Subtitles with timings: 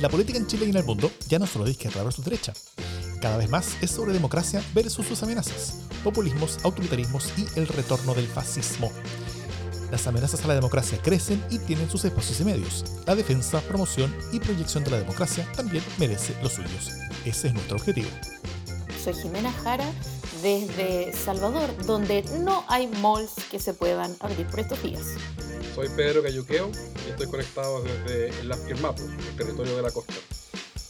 [0.00, 2.54] La política en Chile y en el mundo ya no solo izquierda versus derecha.
[3.20, 8.26] Cada vez más es sobre democracia versus sus amenazas, populismos, autoritarismos y el retorno del
[8.26, 8.90] fascismo.
[9.90, 12.84] Las amenazas a la democracia crecen y tienen sus espacios y medios.
[13.06, 16.92] La defensa, promoción y proyección de la democracia también merece los suyos.
[17.26, 18.08] Ese es nuestro objetivo.
[19.02, 19.90] Soy Jimena Jara
[20.42, 25.02] desde Salvador, donde no hay malls que se puedan abrir por estos días.
[25.74, 26.70] Soy Pedro Cayuqueo
[27.06, 30.12] y estoy conectado desde el Mapo, el territorio de la costa.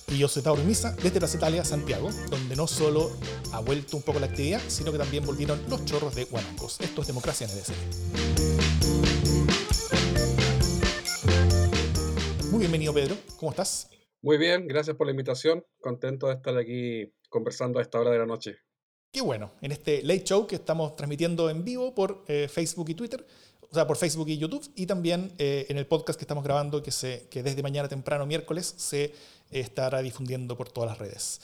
[0.08, 3.12] Y yo soy Tauro Misa desde Plaza Italia, Santiago, donde no solo
[3.52, 6.80] ha vuelto un poco la actividad, sino que también volvieron los chorros de Guanancos.
[6.80, 7.68] Esto es Democracia en EDC.
[12.50, 13.16] Muy bienvenido, Pedro.
[13.36, 13.88] ¿Cómo estás?
[14.20, 15.64] Muy bien, gracias por la invitación.
[15.80, 18.58] Contento de estar aquí conversando a esta hora de la noche.
[19.10, 22.94] Qué bueno, en este late show que estamos transmitiendo en vivo por eh, Facebook y
[22.94, 23.26] Twitter,
[23.62, 26.82] o sea, por Facebook y YouTube, y también eh, en el podcast que estamos grabando,
[26.82, 29.14] que, se, que desde mañana temprano, miércoles, se
[29.50, 31.40] estará difundiendo por todas las redes.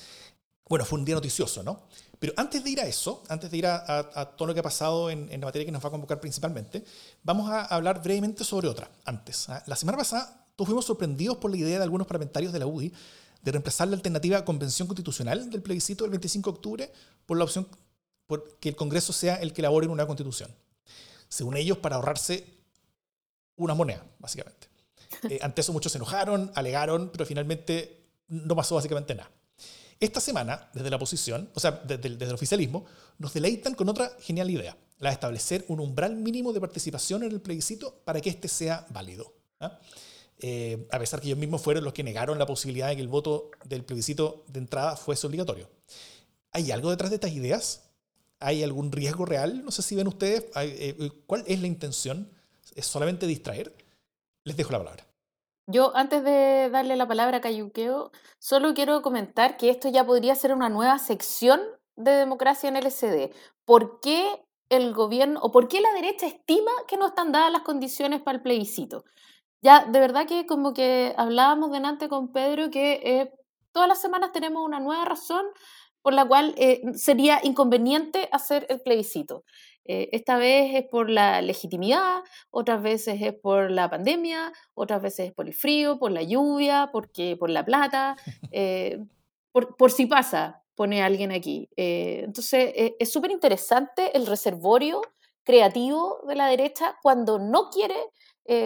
[0.68, 1.82] Bueno, fue un día noticioso, ¿no?
[2.18, 5.10] Pero antes de ir a eso, antes de ir a, todo lo que ha pasado
[5.10, 6.84] en, la materia que nos va a convocar principalmente,
[7.22, 9.48] vamos a hablar brevemente sobre otra, antes.
[9.48, 9.62] ¿ah?
[9.66, 12.92] La semana pasada, todos fuimos sorprendidos por la idea de algunos parlamentarios de la UDI
[13.46, 16.92] de reemplazar la alternativa convención constitucional del plebiscito del 25 de octubre
[17.24, 17.66] por la opción
[18.26, 20.50] por que el Congreso sea el que elabore una constitución
[21.28, 22.46] según ellos, para ahorrarse
[23.56, 24.68] una moneda, básicamente.
[25.30, 29.30] Eh, ante eso muchos se enojaron, alegaron, pero finalmente no pasó básicamente nada.
[29.98, 32.84] Esta semana, desde la oposición, o sea, desde, el oficialismo,
[33.18, 37.32] nos deleitan con otra genial idea, la de establecer un umbral mínimo de participación en
[37.32, 39.32] el plebiscito para que éste sea válido.
[39.60, 39.78] ¿ah?
[40.40, 43.08] Eh, a pesar que ellos mismos fueron los que negaron la posibilidad de que el
[43.08, 45.68] voto del plebiscito de entrada fuese obligatorio.
[46.52, 47.90] ¿Hay algo detrás de estas ideas?
[48.38, 49.64] ¿Hay algún riesgo real?
[49.64, 50.46] No sé si ven ustedes.
[50.56, 52.30] Eh, ¿Cuál es la intención?
[52.74, 53.74] ¿Es solamente distraer?
[54.44, 55.06] Les dejo la palabra.
[55.68, 60.36] Yo, antes de darle la palabra a Cayuqueo, solo quiero comentar que esto ya podría
[60.36, 61.60] ser una nueva sección
[61.96, 63.32] de democracia en el SD.
[63.64, 67.62] ¿Por qué el gobierno o por qué la derecha estima que no están dadas las
[67.62, 69.04] condiciones para el plebiscito?
[69.66, 73.32] Ya, de verdad que como que hablábamos delante con Pedro que eh,
[73.72, 75.44] todas las semanas tenemos una nueva razón
[76.02, 79.42] por la cual eh, sería inconveniente hacer el plebiscito.
[79.84, 85.30] Eh, esta vez es por la legitimidad, otras veces es por la pandemia, otras veces
[85.30, 88.14] es por el frío, por la lluvia, porque, por la plata,
[88.52, 89.04] eh,
[89.50, 91.68] por, si pasa, pone alguien aquí.
[91.74, 95.02] entonces, es súper interesante el reservorio
[95.42, 97.96] creativo de la derecha cuando no quiere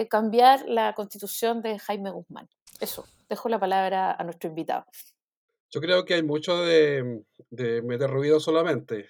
[0.09, 2.47] cambiar la constitución de Jaime Guzmán.
[2.79, 4.85] Eso, dejo la palabra a nuestro invitado.
[5.73, 9.09] Yo creo que hay mucho de, de meter ruido solamente.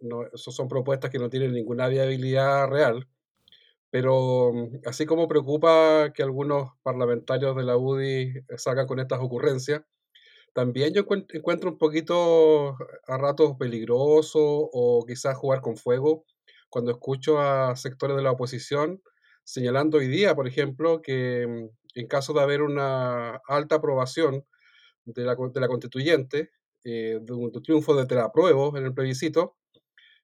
[0.00, 3.06] no, eso son propuestas que no tienen ninguna viabilidad real.
[3.90, 9.82] Pero mm, así como preocupa que algunos parlamentarios de la UDI salgan con estas ocurrencias,
[10.54, 16.24] también yo encuentro un poquito a ratos peligroso o quizás jugar con fuego
[16.70, 19.02] cuando escucho a sectores de la oposición
[19.50, 24.44] señalando hoy día, por ejemplo, que mm, en caso de haber una alta aprobación
[25.04, 26.50] de la, de la constituyente,
[26.84, 29.56] eh, de un triunfo de la apruebo en el plebiscito,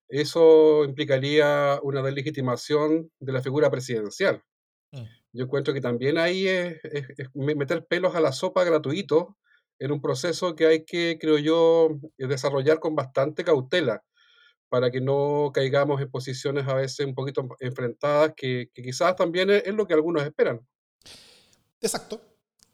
[0.08, 4.42] eso implicaría una delegitimación de la figura presidencial.
[4.92, 5.02] Mm.
[5.32, 6.80] Yo encuentro que también ahí es,
[7.34, 9.36] meter pelos a la sopa gratuito
[9.80, 14.04] en un proceso que hay que, creo yo, desarrollar con bastante cautela
[14.68, 19.50] para que no caigamos en posiciones a veces un poquito enfrentadas, que, que quizás también
[19.50, 20.60] es, lo que algunos esperan.
[21.80, 22.20] Exacto.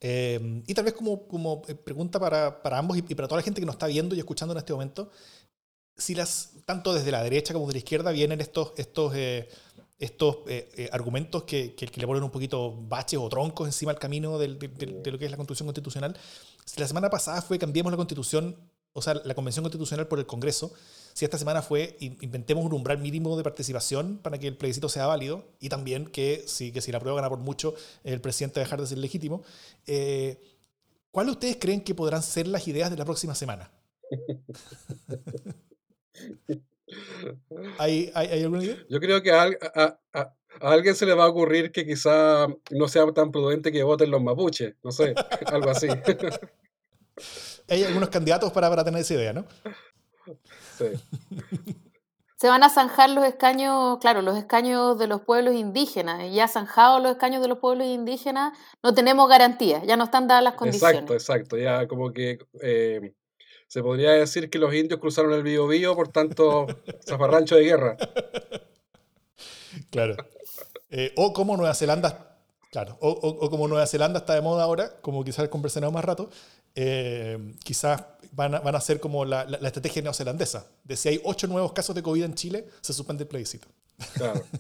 [0.01, 3.45] Em, y tal vez como, como eh, pregunta para, para ambos y, para toda la
[3.45, 5.11] gente que nos está viendo y escuchando en este momento,
[5.97, 9.49] si las, tanto desde la derecha como de la izquierda vienen estos, estos, eh,
[9.99, 14.39] estos eh, argumentos que, que, le ponen un poquito baches o troncos encima del camino
[14.39, 16.17] de, de, lo que es la constitución constitucional.
[16.65, 18.57] Si la semana pasada fue cambiemos la constitución,
[18.95, 20.73] o sea, la convención constitucional por el Congreso,
[21.13, 25.07] si esta semana fue inventemos un umbral mínimo de participación para que el plebiscito sea
[25.07, 27.75] válido y también que si, que si la prueba gana por mucho
[28.05, 29.43] el presidente dejar de ser legítimo,
[29.87, 30.39] eh,
[31.11, 33.71] ¿cuáles ustedes creen que podrán ser las ideas de la próxima semana?
[37.79, 38.77] ¿Hay, hay, alguna idea?
[38.89, 43.11] Yo creo que a, a, alguien se le va a ocurrir que quizá no sea
[43.13, 45.15] tan prudente que voten los mapuches, no sé,
[45.47, 45.89] algo así.
[47.69, 49.47] Hay algunos candidatos para, para tener esa idea, ¿no?
[52.37, 56.25] Se van a zanjar los escaños, claro, los escaños de los pueblos indígenas.
[56.25, 58.53] Y ya zanjados los escaños de los pueblos indígenas,
[58.83, 61.03] no tenemos garantías, ya no están dadas las condiciones.
[61.03, 61.57] Exacto, exacto.
[61.57, 63.13] Ya como que eh,
[63.69, 66.67] se podría decir que los indios cruzaron el Bío por tanto,
[67.09, 67.97] zafarrancho de guerra.
[69.91, 70.17] Claro.
[70.91, 72.33] Eh, o como Nueva Zelanda
[72.73, 76.31] Claro, o, como Nueva Zelanda está de moda ahora, como quizás conversaremos más rato,
[76.75, 78.03] eh, quizás
[78.33, 81.73] van a, van a ser como la, la, estrategia neozelandesa, de si hay ocho nuevos
[81.73, 83.69] casos de COVID en Chile, se suspende el plebiscito.
[84.15, 84.43] Claro.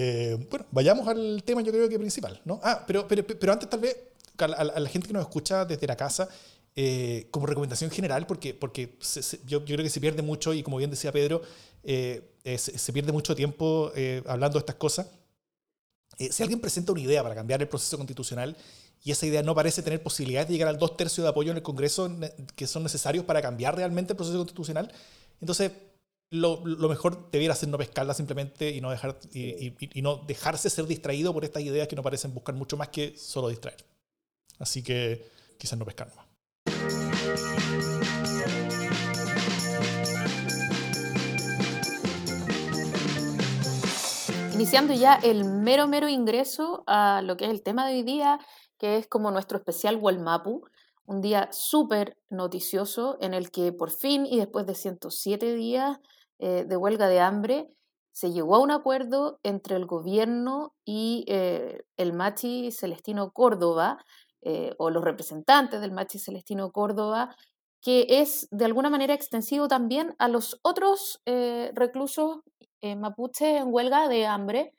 [0.00, 2.60] Eh, bueno, vayamos al tema yo creo que principal, ¿no?
[2.62, 3.96] Ah, pero, pero, pero antes tal vez,
[4.38, 6.28] a la, gente que nos escucha desde la casa,
[6.76, 8.96] eh, como recomendación general, porque, porque
[9.44, 11.42] yo, yo, creo que se pierde mucho, y como bien decía Pedro,
[11.82, 12.22] se,
[12.54, 13.90] se, pierde mucho tiempo
[14.26, 15.08] hablando de estas cosas.
[16.16, 18.56] si alguien presenta una idea para cambiar el proceso constitucional
[19.04, 21.56] y esa idea no parece tener posibilidades de llegar al dos tercios de apoyo en
[21.56, 22.10] el Congreso
[22.56, 24.92] que son necesarios para cambiar realmente el proceso constitucional.
[25.40, 25.72] Entonces,
[26.30, 31.32] lo, mejor debiera ser no pescarla simplemente y no, dejar, y, no dejarse ser distraído
[31.32, 33.84] por estas ideas que no parecen buscar mucho más que solo distraer.
[34.58, 36.26] Así que quizás no pescar más.
[44.54, 48.40] Iniciando ya el mero, mero ingreso a lo que es el tema de hoy día,
[48.78, 50.62] que es como nuestro especial Walmapu,
[51.08, 55.98] un día súper noticioso en el que por fin y después de 107 días
[56.38, 57.66] eh, de huelga de hambre,
[58.12, 64.04] se llegó a un acuerdo entre el gobierno y eh, el Machi Celestino Córdoba,
[64.42, 67.34] eh, o los representantes del Machi Celestino Córdoba,
[67.80, 71.20] que es de alguna manera extensivo también a los otros
[71.74, 72.40] reclusos
[72.82, 74.74] mapuches en huelga de hambre,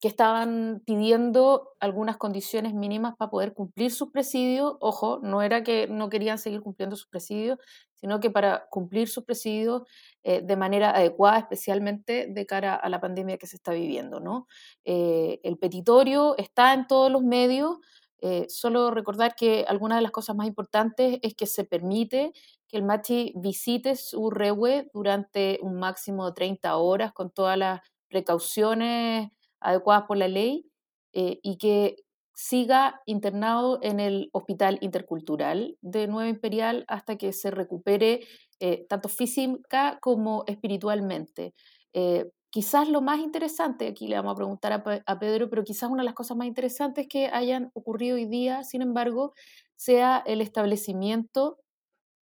[0.00, 4.76] que estaban pidiendo algunas condiciones mínimas para poder cumplir sus presidios.
[4.80, 7.58] Ojo, no era que no querían seguir cumpliendo sus presidios,
[7.96, 9.82] sino que para cumplir sus presidios
[10.22, 14.20] eh, de manera adecuada, especialmente de cara a la pandemia que se está viviendo.
[14.20, 14.48] ¿no?
[14.84, 17.76] Eh, el petitorio está en todos los medios.
[18.22, 22.32] Eh, solo recordar que alguna de las cosas más importantes es que se permite
[22.68, 27.80] que el machi visite su rewe durante un máximo de 30 horas con todas las
[28.08, 29.30] precauciones
[29.60, 30.66] adecuadas por la ley
[31.12, 31.96] eh, y que
[32.34, 38.26] siga internado en el Hospital Intercultural de Nueva Imperial hasta que se recupere
[38.60, 41.54] eh, tanto física como espiritualmente.
[41.92, 46.02] Eh, quizás lo más interesante, aquí le vamos a preguntar a, Pedro, pero quizás una
[46.02, 49.34] de las cosas más interesantes que hayan ocurrido hoy día, sin embargo,
[49.76, 51.58] sea el establecimiento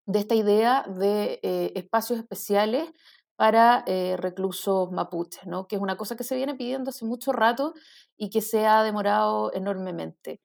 [0.06, 1.40] de esta idea de
[1.76, 2.90] espacios especiales
[3.38, 5.68] para eh, reclusos mapuches, ¿no?
[5.68, 7.76] que es una cosa que se viene pidiendo hace mucho rato
[8.18, 10.42] y que se ha demorado enormemente.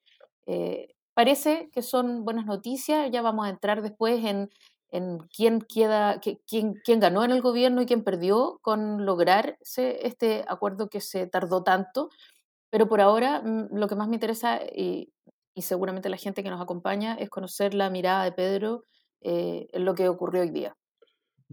[0.47, 4.51] Eh, parece que son buenas noticias, ya vamos a entrar después en,
[4.91, 10.45] en quién, queda, quién, quién, ganó en el gobierno y quién perdió con lograr este
[10.47, 12.11] acuerdo que se tardó tanto,
[12.71, 15.13] pero por ahora mm, lo que más me interesa y,
[15.57, 18.85] seguramente la gente que nos acompaña es conocer la mirada de Pedro
[19.23, 20.77] eh, en lo que ocurrió hoy día.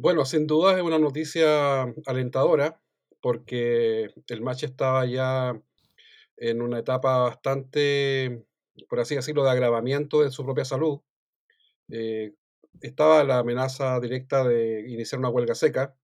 [0.02, 2.80] Bueno, sin duda es una noticia alentadora
[3.20, 5.62] porque el match estaba ya
[6.38, 8.46] en una etapa bastante,
[8.88, 11.02] por así decirlo, de agravamiento de su propia salud.
[11.92, 12.34] Eh,
[12.80, 15.98] estaba la amenaza directa de iniciar una huelga seca,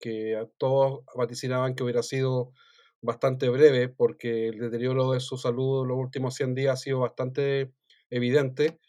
[0.00, 2.52] que todos vaticinaban que hubiera sido
[3.00, 7.72] bastante breve porque el deterioro de su salud los últimos 100 días ha sido bastante
[8.10, 8.80] evidente.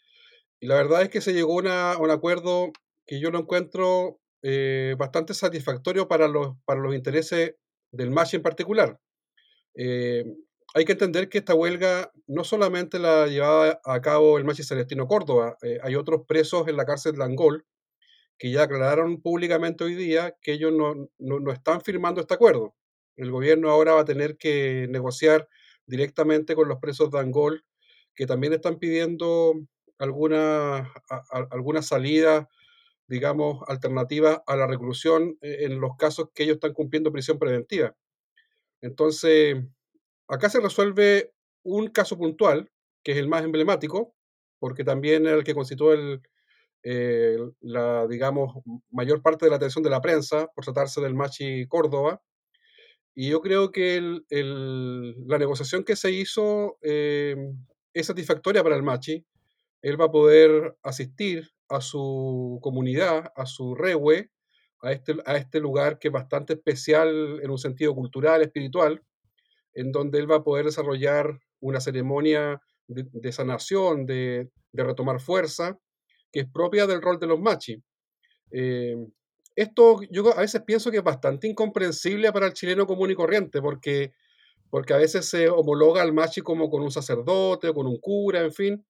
[0.58, 2.72] Y la verdad es que se llegó a un acuerdo
[3.06, 7.54] que yo lo encuentro eh, bastante satisfactorio para los, para los intereses
[7.90, 9.00] del MASH en particular.
[9.74, 10.24] Eh,
[10.74, 15.06] hay que entender que esta huelga no solamente la llevaba a cabo el MASH Celestino
[15.06, 17.66] Córdoba, eh, hay otros presos en la cárcel de Angol
[18.38, 22.76] que ya aclararon públicamente hoy día que ellos no, no, no están firmando este acuerdo.
[23.16, 25.48] El gobierno ahora va a tener que negociar
[25.86, 27.64] directamente con los presos de Angol,
[28.14, 29.54] que también están pidiendo
[29.98, 30.92] alguna,
[31.50, 32.48] alguna salida
[33.08, 37.96] digamos, alternativa a la reclusión eh, en los casos que ellos están cumpliendo prisión preventiva.
[38.80, 39.56] Entonces,
[40.28, 42.70] acá se resuelve un caso puntual,
[43.02, 44.14] que es el más emblemático,
[44.58, 46.20] porque también es el que constituye
[46.82, 51.66] el, la, digamos, mayor parte de la atención de la prensa, por tratarse del Machi
[51.66, 52.22] Córdoba.
[53.14, 54.00] Y yo creo que
[54.30, 57.36] la negociación que se hizo eh,
[57.92, 59.24] es satisfactoria para el Machi.
[59.82, 64.30] Él va a poder asistir a su comunidad, a su rewe,
[64.80, 69.02] a este, a este lugar que es bastante especial en un sentido cultural, espiritual,
[69.74, 75.78] en donde él va a poder desarrollar una ceremonia de, sanación, de, retomar fuerza,
[76.32, 77.82] que es propia del rol de los machi.
[78.50, 78.96] Eh,
[79.56, 83.60] esto yo a veces pienso que es bastante incomprensible para el chileno común y corriente,
[83.60, 84.12] porque,
[84.70, 88.40] porque a veces se homologa al machi como con un sacerdote o con un cura,
[88.40, 88.86] en fin,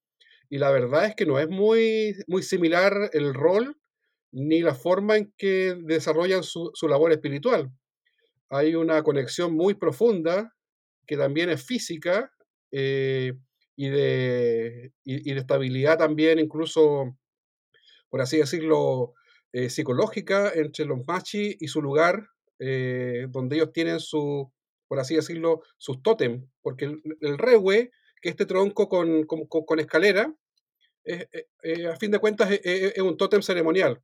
[0.50, 3.76] y la verdad es que no es muy, muy similar el rol
[4.32, 7.70] ni la forma en que desarrollan su, labor espiritual.
[8.50, 10.54] Hay una conexión muy profunda
[11.06, 12.30] que también es física
[12.70, 13.32] eh,
[13.76, 17.16] y, de, y, de estabilidad también, incluso,
[18.10, 19.14] por así decirlo,
[19.52, 22.28] eh, psicológica entre los machis y su lugar,
[22.58, 24.52] donde ellos tienen su,
[24.88, 30.34] por así decirlo, sus tótem, porque el, el rewe, que este tronco con, con, escalera,
[31.90, 34.02] a fin de cuentas es, un tótem ceremonial.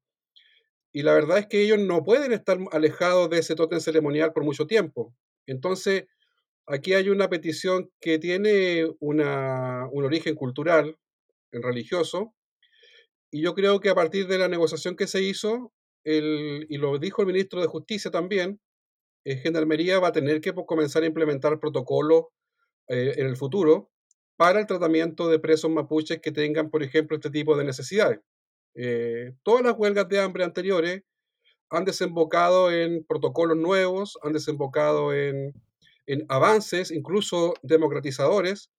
[0.93, 4.45] Y la verdad es que ellos no pueden estar alejados de ese tótem ceremonial por
[4.45, 5.15] mucho tiempo.
[5.47, 6.07] Entonces,
[6.67, 10.97] aquí hay una petición que tiene una, un origen cultural,
[11.51, 12.35] religioso,
[13.35, 15.73] y yo creo que a partir de la negociación que se hizo,
[16.05, 18.61] el, y lo dijo el ministro de Justicia también,
[19.25, 22.27] eh, Gendarmería va a tener que pues, comenzar a implementar protocolos
[22.87, 23.91] eh, en el futuro
[24.37, 28.21] para el tratamiento de presos mapuches que tengan, por ejemplo, este tipo de necesidades.
[28.75, 31.03] Eh, todas las huelgas de hambre anteriores
[31.71, 35.53] han desembocado en protocolos nuevos, han desembocado en,
[36.29, 38.71] avances, incluso democratizadores,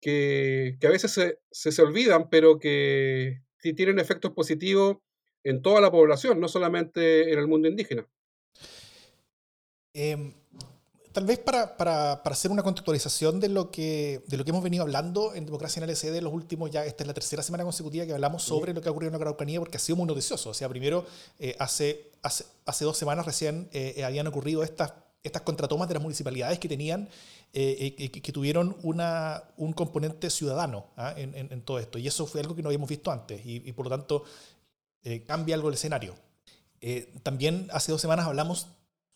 [0.00, 4.98] que, a veces se, olvidan, pero que tienen efectos positivos
[5.44, 8.06] en toda la población, no solamente en el mundo indígena.
[9.94, 10.32] Em,
[11.12, 14.62] tal vez para, para, para, hacer una contextualización de lo, que, de lo que hemos
[14.62, 18.06] venido hablando en Democracia en LCD los últimos, ya esta es la tercera semana consecutiva
[18.06, 20.50] que hablamos sobre lo que ha ocurrido en la Araucanía, porque ha sido muy noticioso.
[20.50, 21.04] O sea, primero,
[21.38, 25.94] eh, hace, hace, hace, dos semanas recién eh, eh, habían ocurrido estas, estas contratomas de
[25.94, 27.08] las municipalidades que tenían,
[27.52, 31.12] que tuvieron una, un componente ciudadano ¿ah?
[31.16, 31.98] en, en, todo esto.
[31.98, 34.24] Y eso fue algo que no habíamos visto antes, y, y por lo tanto
[35.26, 36.14] cambia algo el escenario.
[37.22, 38.68] también hace dos semanas hablamos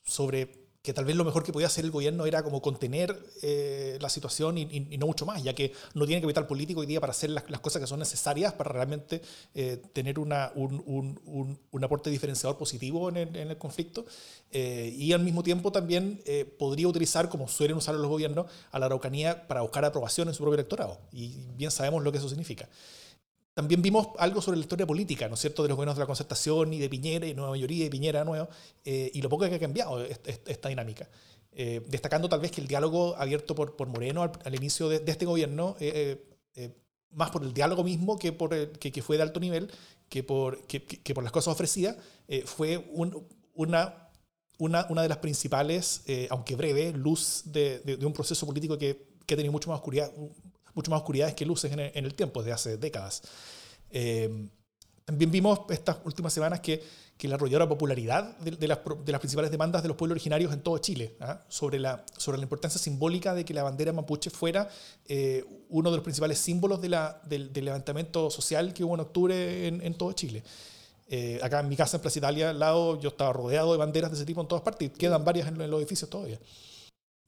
[0.03, 3.99] sobre que tal vez lo mejor que podía hacer el gobierno era como contener eh,
[4.01, 7.11] la situación y, no mucho más, ya que no tiene capital político hoy día para
[7.11, 9.21] hacer las, cosas que son necesarias para realmente
[9.53, 14.07] eh, tener una, un, un, un, aporte diferenciador positivo en el, en el conflicto.
[14.53, 16.23] Eh, y al mismo tiempo también
[16.57, 20.45] podría utilizar, como suelen usar los gobiernos, a la Araucanía para buscar aprobación en su
[20.45, 21.01] propio electorado.
[21.11, 22.69] Y bien sabemos lo que eso significa.
[23.57, 26.07] También vimos algo sobre la historia política, ¿no es cierto?, de los gobiernos de la
[26.07, 28.51] concertación y de Piñera y Nueva Mayoría y Piñera nuevo,
[28.85, 31.09] eh, y lo poco que ha cambiado esta, dinámica.
[31.53, 35.25] Eh, destacando tal vez que el diálogo abierto por, por Moreno al, inicio de, este
[35.25, 36.23] gobierno, eh,
[37.13, 39.73] más por el diálogo mismo que, por que, que, fue de alto nivel,
[40.11, 41.97] que por, que, que por las cosas ofrecidas,
[42.45, 44.11] fue un, una,
[44.59, 49.17] una, una, de las principales, aunque breve, luz de, de, de, un proceso político que,
[49.25, 50.13] que ha tenido mucho más oscuridad,
[50.77, 53.23] mucho más oscuridades que luces en el, tiempo, desde hace décadas.
[53.91, 54.49] Eh,
[55.07, 56.83] también vimos estas últimas semanas que,
[57.17, 60.61] que la arrolladora popularidad de, las, de, las, principales demandas de los pueblos originarios en
[60.61, 61.41] todo Chile, ¿ah?
[61.49, 64.69] sobre, la, sobre la importancia simbólica de que la bandera mapuche fuera
[65.07, 69.69] eh, uno de los principales símbolos de la, del, levantamiento social que hubo en octubre
[69.69, 70.43] en, todo Chile.
[71.09, 74.11] Eh, acá en mi casa en Plaza Italia, al lado, yo estaba rodeado de banderas
[74.11, 76.41] de ese tipo en todas partes quedan varias en los edificios todavía.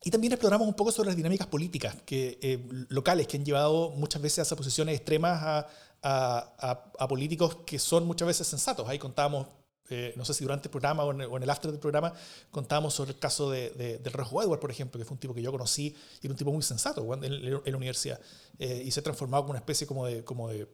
[0.02, 3.90] Y también exploramos un poco sobre las dinámicas políticas que, eh, locales que han llevado
[3.90, 5.68] muchas veces a esas posiciones extremas a,
[6.02, 8.88] a, a, políticos que son muchas veces sensatos.
[8.88, 9.48] Ahí contábamos,
[9.90, 12.12] eh, no sé si durante el programa o en, el, after del programa,
[12.52, 15.34] contábamos sobre el caso de, de, del Rojo Edward, por ejemplo, que fue un tipo
[15.34, 18.20] que yo conocí y era un tipo muy sensato en, la universidad.
[18.60, 20.68] Eh, y se ha transformado como una especie como de, como de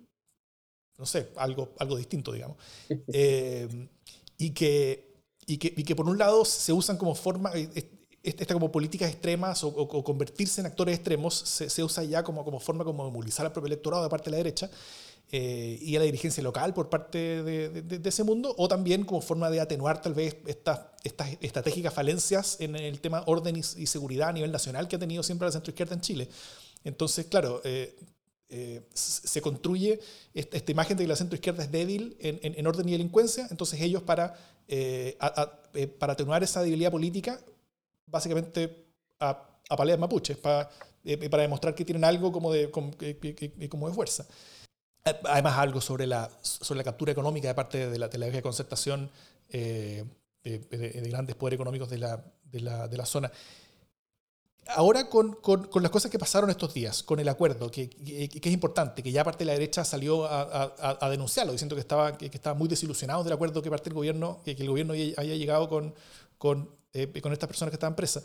[0.98, 2.58] no sé, algo, algo distinto, digamos.
[4.36, 5.14] y, que,
[5.46, 7.52] y, que, y que por un lado se usan como forma
[8.24, 12.58] esta como políticas extremas o, convertirse en actores extremos se, se, usa ya como, como
[12.58, 14.70] forma como de movilizar al propio electorado de parte de la derecha
[15.30, 19.20] eh, y a la dirigencia local por parte de, de, ese mundo, o también como
[19.20, 24.28] forma de atenuar tal vez estas, estas estratégicas falencias en el tema orden y, seguridad
[24.28, 26.28] a nivel nacional que ha tenido siempre la centroizquierda en Chile.
[26.84, 27.96] Entonces, claro, eh,
[28.48, 29.98] eh, se construye
[30.34, 33.80] esta, esta, imagen de que la centroizquierda es débil en, en, orden y delincuencia, entonces
[33.80, 34.34] ellos para,
[35.98, 37.40] para atenuar esa debilidad política
[38.14, 38.86] básicamente
[39.18, 39.30] a,
[39.68, 40.70] a paleas mapuches para,
[41.04, 42.92] eh, para demostrar que tienen algo como de, como,
[43.68, 44.24] como de fuerza.
[45.04, 49.10] Además, algo sobre la, sobre la captura económica de parte de la, de la concertación
[49.50, 50.04] eh,
[50.42, 53.30] de, grandes poderes económicos de la, de la, de la zona.
[54.68, 58.40] Ahora, con, con, con, las cosas que pasaron estos días, con el acuerdo, que, que,
[58.42, 61.80] es importante, que ya parte de la derecha salió a, a, a denunciarlo, diciendo que
[61.80, 65.34] estaba, que, estaba muy desilusionado del acuerdo que parte del gobierno, que, el gobierno haya
[65.34, 65.94] llegado con,
[66.38, 68.24] con eh, con estas personas que estaban presas.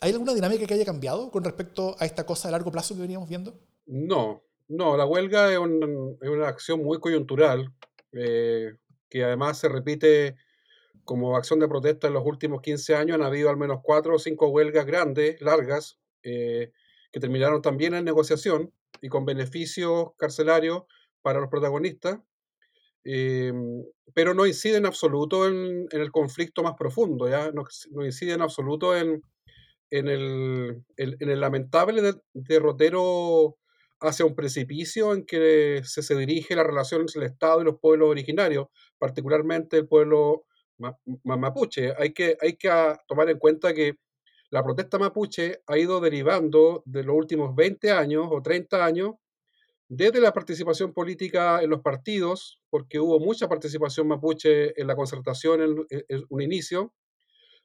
[0.00, 3.00] ¿Hay alguna dinámica que haya cambiado con respecto a esta cosa a largo plazo que
[3.00, 3.58] veníamos viendo?
[3.86, 7.72] No, no, la huelga es, una acción muy coyuntural,
[8.12, 8.74] eh,
[9.08, 10.36] que además se repite
[11.04, 13.14] como acción de protesta en los últimos 15 años.
[13.14, 16.72] Han habido al menos cuatro o cinco huelgas grandes, largas, eh,
[17.10, 20.82] que terminaron también en negociación y con beneficios carcelarios
[21.22, 22.18] para los protagonistas.
[23.04, 27.50] Em, pero no incide en absoluto en, el conflicto más profundo, ¿ya?
[27.52, 27.64] No,
[28.04, 29.22] incide en absoluto en,
[29.90, 33.56] en el, en el lamentable derrotero
[34.00, 38.08] hacia un precipicio en que se, dirige la relación entre el Estado y los pueblos
[38.08, 38.66] originarios,
[38.98, 40.44] particularmente el pueblo
[41.24, 41.92] mapuche.
[41.98, 42.70] Hay que, hay que
[43.06, 43.94] tomar en cuenta que
[44.50, 49.14] la protesta mapuche ha ido derivando de los últimos 20 años o 30 años
[49.88, 55.62] desde la participación política en los partidos, porque hubo mucha participación mapuche en la concertación
[55.62, 56.94] en, en un inicio,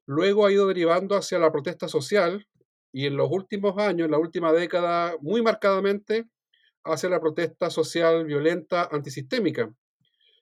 [0.05, 2.47] luego ha ido derivando hacia la protesta social
[2.93, 6.29] y en los últimos años, en la última década, muy marcadamente
[6.85, 9.73] hacia la protesta social violenta antisistémica.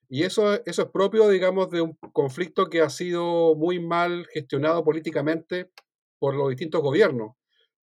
[0.09, 5.71] Y eso es propio, digamos, de un conflicto que ha sido muy mal gestionado políticamente
[6.19, 7.31] por los distintos gobiernos.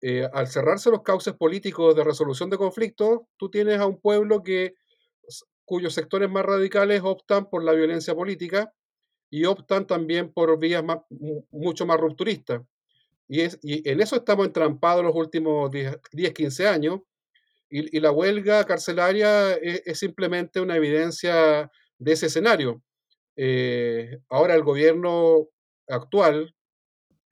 [0.05, 4.43] Eh, al cerrarse los cauces políticos de resolución de conflictos, tú tienes a un pueblo
[4.43, 4.75] que,
[5.65, 8.73] cuyos sectores más radicales optan por la violencia política
[9.31, 10.85] y optan también por vías
[11.51, 12.63] mucho más rupturistas.
[13.29, 15.99] Y, es, y en eso estamos entrampados los últimos 10,
[16.35, 17.01] 15 años.
[17.71, 22.83] Y, y, la huelga carcelaria es, es, simplemente una evidencia de ese escenario.
[23.37, 25.49] Eh, ahora el gobierno
[25.89, 26.55] actual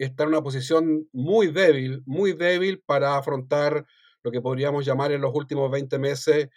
[0.05, 3.87] está en una posición muy débil, muy débil para afrontar
[4.23, 6.49] lo que podríamos llamar en los últimos 20 meses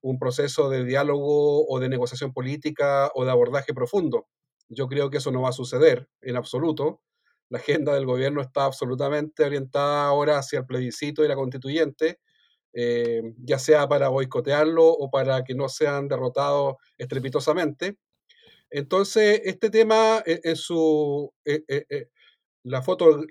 [0.00, 4.26] un proceso de diálogo o de negociación política o de abordaje profundo.
[4.68, 7.00] Yo creo que eso no va a suceder en absoluto
[7.52, 12.18] la agenda del gobierno está absolutamente orientada ahora hacia el plebiscito y la constituyente,
[12.72, 17.98] eh, ya sea para boicotearlo o para que no sean derrotados estrepitosamente.
[18.70, 21.30] Entonces, este tema en, en su...
[21.44, 22.08] Eh, eh,
[22.64, 23.24] la, foto,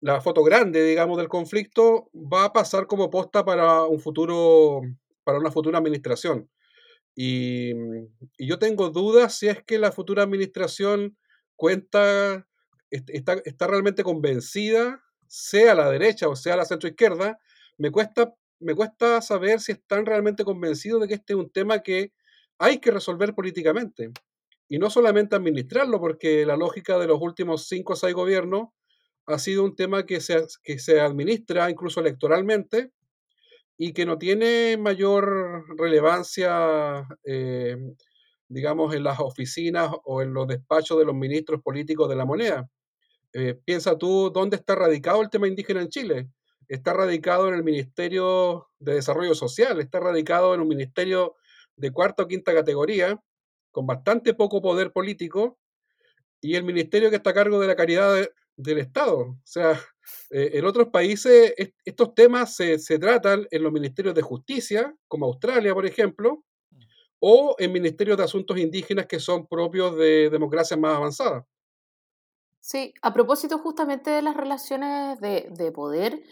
[0.00, 4.82] la foto grande, digamos, del conflicto va a pasar como posta para un futuro,
[5.24, 6.50] para una futura administración.
[7.16, 7.72] Y,
[8.38, 11.16] y yo tengo dudas si es que la futura administración
[11.56, 12.46] cuenta
[12.90, 17.38] está, está realmente convencida, sea la derecha o sea la centroizquierda,
[17.78, 21.80] me cuesta, me cuesta saber si están realmente convencidos de que este es un tema
[21.82, 22.12] que
[22.58, 24.12] hay que resolver políticamente.
[24.74, 28.70] Y no solamente administrarlo, porque la lógica de los últimos cinco o seis gobiernos
[29.24, 32.90] ha sido un tema que se, que se administra incluso electoralmente
[33.78, 37.76] y que no tiene mayor relevancia, eh,
[38.48, 42.68] digamos, en las oficinas o en los despachos de los ministros políticos de la moneda.
[43.32, 46.30] Eh, piensa tú, ¿dónde está radicado el tema indígena en Chile?
[46.66, 51.36] Está radicado en el Ministerio de Desarrollo Social, está radicado en un ministerio
[51.76, 53.20] de cuarta o quinta categoría,
[53.74, 55.58] con bastante poco poder político,
[56.40, 59.18] y el ministerio que está a cargo de la caridad del Estado.
[59.18, 59.72] O sea,
[60.30, 61.52] eh, en otros países
[61.84, 66.44] estos temas se, se, tratan en los ministerios de justicia, como Australia, por ejemplo,
[67.18, 71.44] o en ministerios de asuntos indígenas que son propios de democracias más avanzadas.
[72.60, 76.22] Sí, a propósito justamente de las relaciones de, de poder,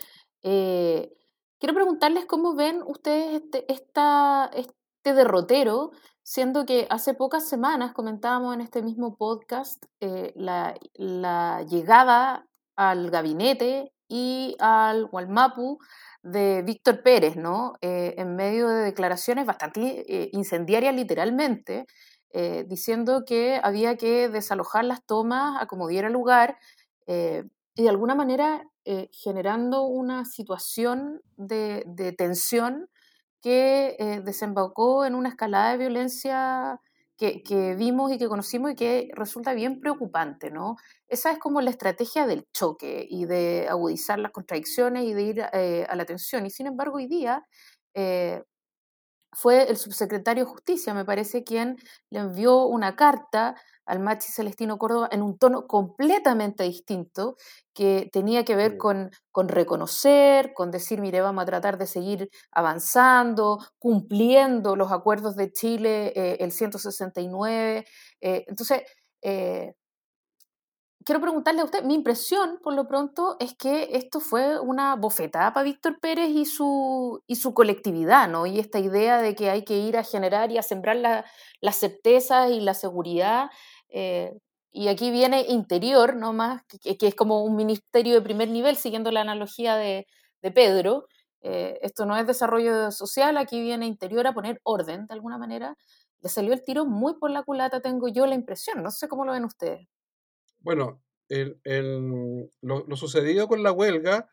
[0.43, 1.13] eh,
[1.59, 8.61] quiero preguntarles cómo ven ustedes este, este derrotero, siendo que hace pocas semanas comentábamos en
[8.61, 10.75] este mismo podcast eh, la,
[11.65, 15.79] llegada al gabinete y al Walmapu
[16.23, 17.75] de Víctor Pérez, ¿no?
[17.81, 21.87] Eh, en medio de declaraciones bastante eh, incendiarias literalmente,
[22.67, 26.57] diciendo que había que desalojar las tomas a como diera lugar
[27.07, 28.65] y de alguna manera
[29.13, 32.89] generando una situación de, de tensión
[33.43, 36.81] que eh, desembocó en una escalada de violencia
[37.19, 40.77] que, que, vimos y que conocimos y que resulta bien preocupante, ¿no?
[41.09, 45.43] Esa es como la estrategia del choque y de agudizar las contradicciones y de ir
[45.43, 46.47] a la tensión.
[46.47, 47.47] Y sin embargo, hoy día
[49.33, 51.77] fue el subsecretario de Justicia, me parece, quien
[52.11, 57.37] le envió una carta al Machi Celestino Córdoba en un tono completamente distinto,
[57.75, 62.31] que tenía que ver con, con, reconocer, con decir, mire, vamos a tratar de seguir
[62.51, 67.87] avanzando, cumpliendo los acuerdos de Chile, eh, el 169.
[68.21, 68.83] Eh, entonces,
[69.23, 69.75] eh,
[71.05, 75.53] quiero preguntarle a usted, mi impresión por lo pronto es que esto fue una bofetada
[75.53, 78.47] para Víctor Pérez y su, y su colectividad, ¿no?
[78.47, 81.25] Y esta idea de que hay que ir a generar y a sembrar la,
[81.61, 83.51] las certezas y la seguridad.
[83.89, 84.33] Eh,
[84.71, 86.33] y aquí viene interior, ¿no?
[86.33, 90.07] Más, que, que, es como un ministerio de primer nivel, siguiendo la analogía de,
[90.43, 91.07] de Pedro.
[91.43, 95.77] Eh, esto no es desarrollo social, aquí viene interior a poner orden, de alguna manera.
[96.21, 98.83] Le salió el tiro muy por la culata, tengo yo la impresión.
[98.83, 99.89] No sé cómo lo ven ustedes.
[100.63, 104.31] Bueno, el, el, lo, lo, sucedido con la huelga,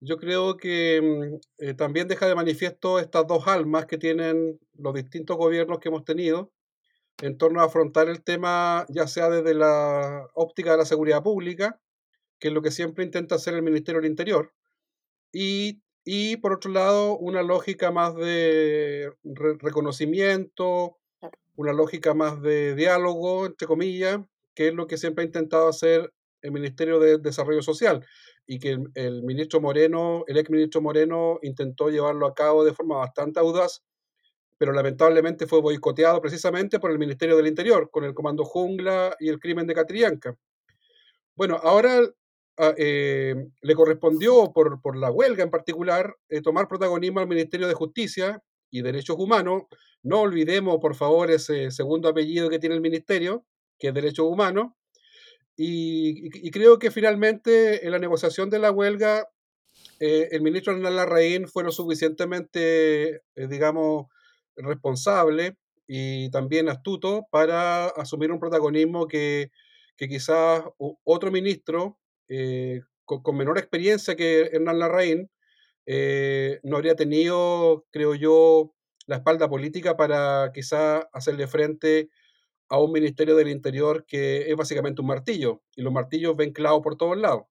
[0.00, 4.94] yo creo que mm, eh, también deja de manifiesto estas dos almas que tienen los
[4.94, 6.52] distintos gobiernos que hemos tenido
[7.22, 11.80] en torno a afrontar el tema, ya sea desde la óptica de la seguridad pública,
[12.40, 14.52] que es lo que siempre intenta hacer el Ministerio del Interior,
[15.32, 20.98] y, y por otro lado, una lógica más de reconocimiento,
[21.54, 24.18] una lógica más de diálogo, entre comillas,
[24.54, 26.12] que es lo que siempre ha intentado hacer
[26.42, 28.04] el Ministerio de Desarrollo Social
[28.46, 32.96] y que el, ministro Moreno, el ex ministro Moreno, intentó llevarlo a cabo de forma
[32.96, 33.82] bastante audaz,
[34.58, 39.28] pero lamentablemente fue boicoteado precisamente por el Ministerio del Interior, con el Comando Jungla y
[39.28, 40.36] el crimen de Catrillanca.
[41.34, 42.00] Bueno, ahora
[42.58, 47.68] ah, eh, le correspondió, por, por, la huelga en particular, eh, tomar protagonismo al Ministerio
[47.68, 49.62] de Justicia y Derechos Humanos.
[50.02, 53.44] No olvidemos, por favor, ese segundo apellido que tiene el Ministerio,
[53.82, 54.74] que es Derechos Humanos,
[55.56, 59.28] y, creo que finalmente en la negociación de la huelga,
[59.98, 64.06] eh, el ministro Hernán Larraín fue lo suficientemente, eh, digamos,
[64.54, 65.56] responsable
[65.88, 69.50] y también astuto para asumir un protagonismo que,
[69.96, 70.62] que quizás
[71.02, 75.28] otro ministro eh, con, menor experiencia que Hernán Larraín
[76.62, 78.74] no habría tenido, creo yo,
[79.06, 82.10] la espalda política para quizás hacerle frente
[82.72, 86.80] a un Ministerio del Interior que es básicamente un martillo, y los martillos ven clavos
[86.82, 87.42] por todos lados.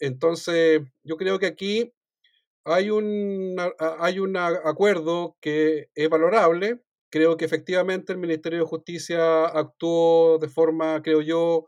[0.00, 1.94] Entonces, yo creo que aquí
[2.64, 6.82] hay un, hay un acuerdo que es valorable.
[7.10, 11.64] Creo que efectivamente el Ministerio de Justicia actuó de forma, creo yo,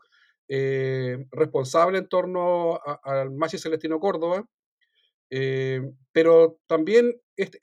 [0.47, 4.45] eh, responsable en torno al Machi Celestino Córdoba.
[5.31, 5.81] Eh,
[6.11, 7.59] pero también este,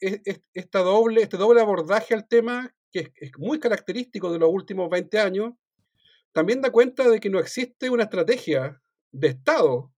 [0.54, 5.18] esta doble, este doble abordaje al tema que es, muy característico de los últimos 20
[5.18, 5.52] años,
[6.32, 9.92] también da cuenta de que no existe una estrategia de Estado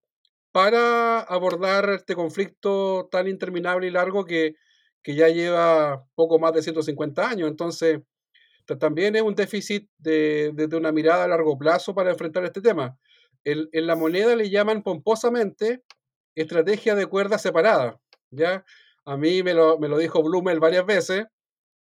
[0.52, 4.56] para abordar este conflicto tan interminable y largo que,
[5.02, 7.48] que ya lleva poco más de 150 años.
[7.48, 8.00] Entonces,
[8.78, 12.96] también es un déficit de, de, una mirada a largo plazo para enfrentar este tema.
[13.44, 15.82] en la moneda le llaman pomposamente
[16.34, 18.00] estrategia de cuerda separada.
[18.30, 18.64] ¿ya?
[19.04, 21.26] A mí me lo, me lo dijo Blumel varias veces,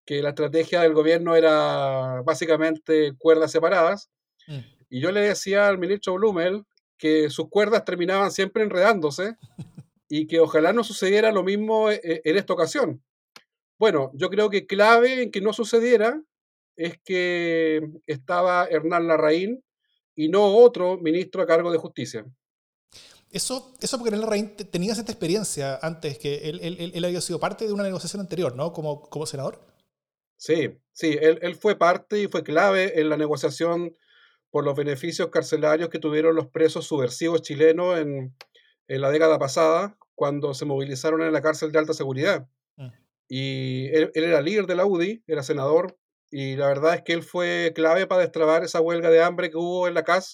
[0.05, 4.09] que la estrategia del gobierno era básicamente cuerdas separadas.
[4.47, 4.59] Mm.
[4.89, 6.65] Y yo le decía al ministro Blumel
[6.97, 9.35] que sus cuerdas terminaban siempre enredándose
[10.07, 13.03] y que ojalá no sucediera lo mismo eh, eh, en esta ocasión.
[13.79, 16.21] Bueno, yo creo que clave en que no sucediera
[16.75, 19.63] es que estaba Hernán Larraín
[20.15, 22.25] y no otro ministro a cargo de justicia.
[23.31, 27.39] Eso, eso porque Hernán Larraín tenía esta experiencia antes, que él, él, él, había sido
[27.39, 28.73] parte de una negociación anterior, ¿no?
[28.73, 29.70] Como, como senador.
[30.41, 33.95] Sí, sí, él, fue parte y fue clave en la negociación
[34.49, 38.35] por los beneficios carcelarios que tuvieron los presos subversivos chilenos en,
[38.87, 42.49] la década pasada, cuando se movilizaron en la cárcel de alta seguridad.
[42.75, 42.87] Mm.
[43.27, 45.95] Y él, era líder de la UDI, era senador,
[46.31, 49.57] y la verdad es que él fue clave para destrabar esa huelga de hambre que
[49.57, 50.33] hubo en la CAS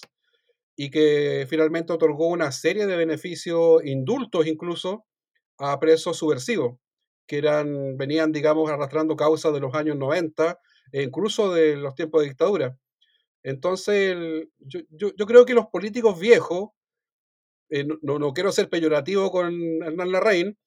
[0.74, 5.04] y que finalmente otorgó una serie de beneficios, indultos incluso,
[5.58, 6.78] a presos subversivos
[7.28, 10.58] que eran, venían, digamos, arrastrando causas de los años 90
[10.90, 12.76] e incluso de los tiempos de dictadura.
[13.42, 14.16] Entonces,
[14.58, 16.70] yo, yo, creo que los políticos viejos,
[17.68, 20.58] eh, no, no, quiero ser peyorativo con Hernán Larraín,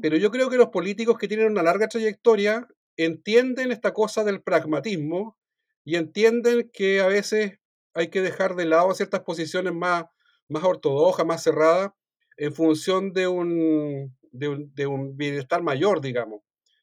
[0.00, 4.42] pero yo creo que los políticos que tienen una larga trayectoria entienden esta cosa del
[4.42, 5.38] pragmatismo
[5.84, 7.58] y entienden que a veces
[7.94, 10.04] hay que dejar de lado ciertas posiciones más,
[10.48, 11.92] más ortodoxas, más cerradas,
[12.36, 16.40] en función de un, de un, bienestar mayor, digamos,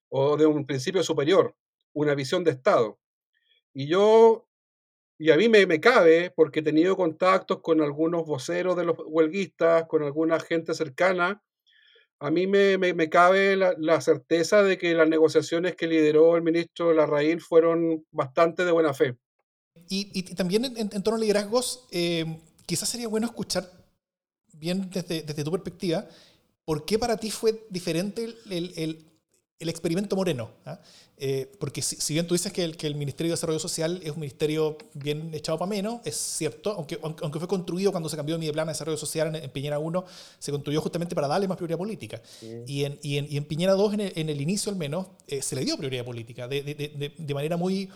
[0.10, 1.56] o de un principio superior,
[1.94, 3.00] una visión de Estado.
[3.74, 4.48] Y yo,
[5.18, 8.98] y a mí me, me, cabe, porque he tenido contactos con algunos voceros de los
[9.06, 11.44] huelguistas, con alguna gente cercana,
[12.20, 16.94] a mí me, me, cabe la, certeza de que las negociaciones que lideró el ministro
[16.94, 19.18] Larraín fueron bastante de buena fe.
[19.88, 22.26] Y, y también en, torno a liderazgos, eh,
[22.66, 23.72] quizás sería bueno escuchar
[24.54, 26.08] bien desde, desde tu perspectiva,
[26.68, 29.06] ¿por qué para ti fue diferente el, el,
[29.58, 30.52] el experimento Moreno?
[30.66, 30.78] ¿Ah?
[31.16, 34.12] Eh, porque si, bien tú dices que el, que el, Ministerio de Desarrollo Social es
[34.12, 38.36] un ministerio bien echado para menos, es cierto, aunque, aunque fue construido cuando se cambió
[38.36, 40.04] de mi plan de desarrollo social en, Piñera 1,
[40.40, 42.22] se construyó justamente para darle más prioridad política.
[42.66, 45.08] Y, en, y, en, y, en, Piñera 2, en el, en el, inicio al menos,
[45.28, 47.90] eh, se le dio prioridad política de, de, de, de manera muy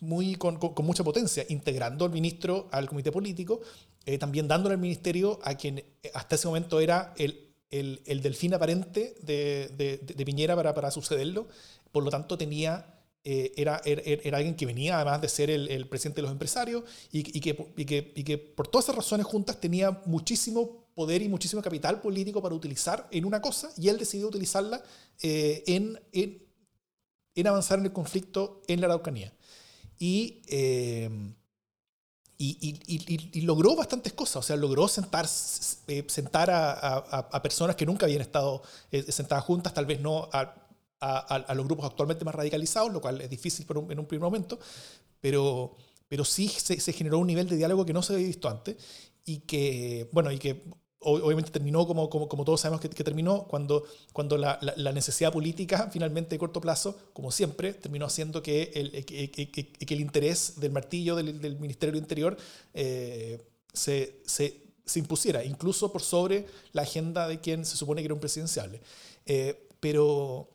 [0.00, 3.60] muy con, con, mucha potencia, integrando al ministro al comité político,
[4.04, 8.54] eh, también dándole al ministerio a quien hasta ese momento era el el, el delfín
[8.54, 11.48] aparente de, de, Piñera para, para, sucederlo.
[11.92, 15.68] Por lo tanto, tenía, eh, era, era, era, alguien que venía además de ser el,
[15.68, 18.96] el presidente de los empresarios y, y, que, y, que, y, que, por todas esas
[18.96, 23.88] razones juntas tenía muchísimo poder y muchísimo capital político para utilizar en una cosa y
[23.88, 24.82] él decidió utilizarla
[25.22, 26.42] eh, en, en,
[27.34, 29.32] en, avanzar en el conflicto en la Araucanía.
[29.98, 30.42] Y,
[32.38, 35.26] eh, y, logró bastantes cosas, o sea, logró sentar,
[35.86, 40.54] eh, sentar a, personas que nunca habían estado eh, sentadas juntas, tal vez no a,
[41.54, 44.58] los grupos actualmente más radicalizados, lo cual es difícil en un primer momento,
[45.20, 45.74] pero,
[46.08, 48.76] pero sí se, se, generó un nivel de diálogo que no se había visto antes
[49.24, 50.64] y que, bueno, y que
[51.06, 54.58] obviamente terminó como, como, todos sabemos que, terminó cuando, cuando la,
[54.92, 60.54] necesidad política finalmente de corto plazo, como siempre, terminó haciendo que el, que, el interés
[60.58, 62.36] del martillo del, Ministerio del Interior
[62.74, 63.40] eh,
[63.72, 68.14] se, se, se, impusiera, incluso por sobre la agenda de quien se supone que era
[68.14, 68.80] un presidenciable.
[69.26, 70.48] Eh, pero,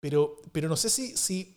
[0.00, 1.56] pero, pero no sé si, si,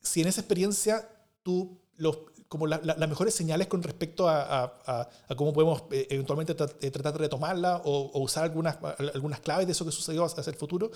[0.00, 1.08] si en esa experiencia
[1.42, 2.18] tú los,
[2.52, 7.80] como las mejores señales con respecto a, cómo podemos eh, eventualmente eh, tratar de retomarla
[7.82, 8.76] o, usar algunas,
[9.14, 10.90] algunas claves de eso que sucedió hacia el futuro,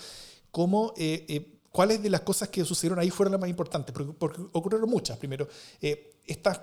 [0.51, 4.91] cómo, eh, cuáles de las cosas que sucedieron ahí fueron las más importantes, porque, ocurrieron
[4.91, 5.17] muchas.
[5.17, 5.49] Primero,
[6.27, 6.61] estas,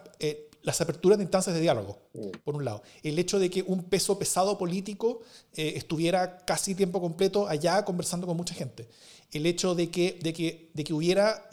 [0.61, 2.29] las aperturas de instancias de diálogo, mm.
[2.43, 2.83] por un lado.
[3.01, 5.21] El hecho de que un peso pesado político
[5.55, 8.87] estuviera casi tiempo completo allá conversando con mucha gente.
[9.31, 11.49] El hecho de que, de que, de que hubiera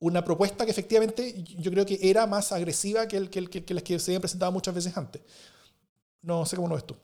[0.00, 4.10] una propuesta que efectivamente yo creo que era más agresiva que, que, las que se
[4.10, 5.22] habían presentado muchas veces antes.
[6.22, 6.96] No sé cómo lo ves tú.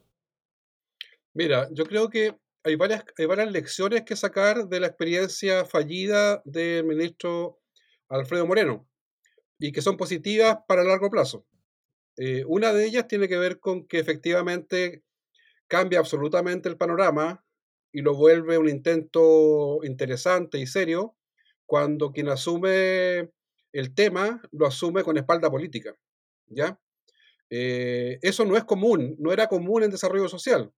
[1.33, 6.40] Mira, yo creo que hay varias, hay varias lecciones que sacar de la experiencia fallida
[6.44, 7.61] del ministro
[8.09, 8.88] Alfredo Moreno
[9.59, 11.44] y que son positivas para largo plazo.
[12.16, 15.02] Eh, una de ellas tiene que ver con que efectivamente
[15.66, 17.44] cambia absolutamente el panorama
[17.92, 21.16] y lo vuelve un intento interesante y serio
[21.66, 23.31] cuando quien asume
[23.72, 25.94] el tema lo asume con espalda política.
[26.46, 26.79] ¿ya?
[27.50, 30.72] Eh, eso no es común, no era común en desarrollo social.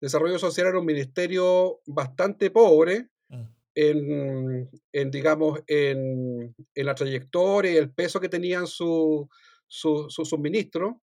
[0.00, 3.42] Desarrollo social era un ministerio bastante pobre mm.
[3.74, 9.26] en, digamos, en, la trayectoria y el peso que tenían sus
[9.66, 10.94] su, su, ministros.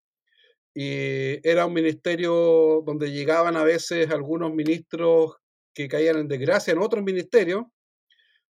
[0.76, 5.36] Y era un ministerio donde llegaban a veces algunos ministros
[5.74, 7.66] que caían en desgracia en otros ministerios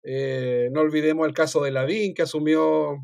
[0.03, 2.97] eh, no olvidemos el caso de Lavín, que asumió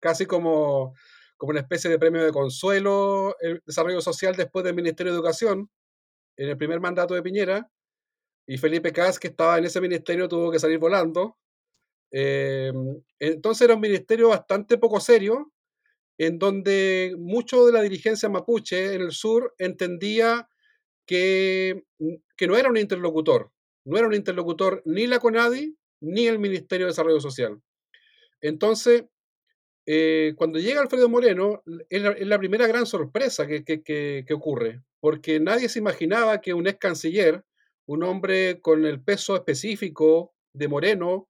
[0.00, 0.94] casi como,
[1.36, 5.70] como una especie de premio de consuelo el desarrollo social después del Ministerio de Educación,
[6.36, 7.70] en el primer mandato de Piñera,
[8.46, 11.36] y Felipe Cas, que estaba en ese ministerio, tuvo que salir volando.
[12.10, 12.72] Eh,
[13.18, 15.52] entonces era un ministerio bastante poco serio,
[16.16, 20.48] en donde mucho de la dirigencia mapuche en el sur entendía
[21.06, 21.84] que,
[22.36, 23.52] que no era un interlocutor,
[23.84, 27.60] no era un interlocutor ni la CONADI ni el Ministerio de Desarrollo Social.
[28.40, 29.04] Entonces,
[29.86, 35.78] eh, cuando llega Alfredo Moreno, es la, primera gran sorpresa que, ocurre, porque nadie se
[35.78, 37.42] imaginaba que un ex canciller,
[37.86, 41.28] un hombre con el peso específico de Moreno,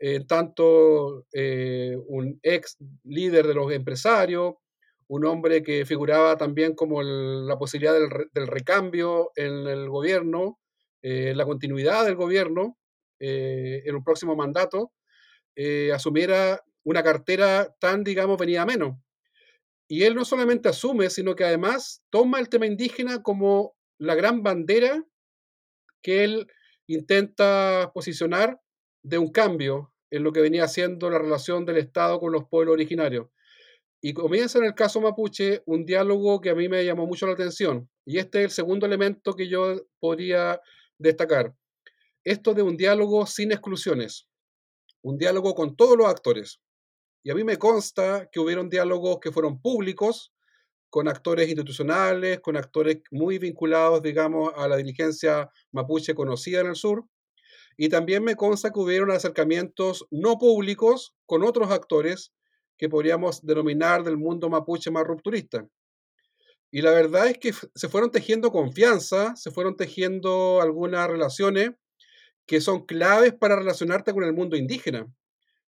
[0.00, 4.54] en tanto eh, un ex líder de los empresarios,
[5.06, 10.58] un hombre que figuraba también como la posibilidad del, recambio en el gobierno,
[11.02, 12.76] eh, la continuidad del gobierno,
[13.20, 14.92] eh, en un próximo mandato,
[15.54, 18.96] eh, asumiera una cartera tan, digamos, venida menos.
[19.88, 24.42] Y él no solamente asume, sino que además toma el tema indígena como la gran
[24.42, 25.04] bandera
[26.02, 26.46] que él
[26.86, 28.60] intenta posicionar
[29.02, 32.72] de un cambio en lo que venía siendo la relación del Estado con los pueblos
[32.72, 33.26] originarios.
[34.02, 37.34] Y comienza en el caso mapuche un diálogo que a mí me llamó mucho la
[37.34, 37.90] atención.
[38.06, 40.60] Y este es el segundo elemento que yo podría
[40.98, 41.54] destacar
[42.24, 44.28] esto de un diálogo sin exclusiones,
[45.02, 46.60] un diálogo con todos los actores.
[47.22, 50.32] Y a mí me consta que hubieron diálogos que fueron públicos,
[50.90, 56.76] con actores institucionales, con actores muy vinculados, digamos, a la dirigencia mapuche conocida en el
[56.76, 57.04] sur.
[57.76, 62.32] Y también me consta que hubieron acercamientos no públicos con otros actores
[62.76, 65.66] que podríamos denominar del mundo mapuche más rupturista.
[66.72, 71.70] Y la verdad es que se fueron tejiendo confianza, se fueron tejiendo algunas relaciones
[72.50, 75.06] que son claves para relacionarte con el mundo indígena.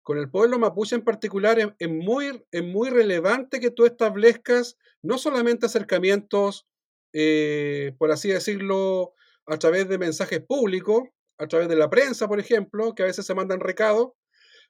[0.03, 5.17] Con el pueblo mapuche en particular es, muy, es muy relevante que tú establezcas no
[5.17, 6.67] solamente acercamientos,
[7.15, 9.15] eh, por así decirlo,
[9.47, 11.05] a través de mensajes públicos,
[11.39, 14.11] a través de la prensa, por ejemplo, que a veces se mandan recados,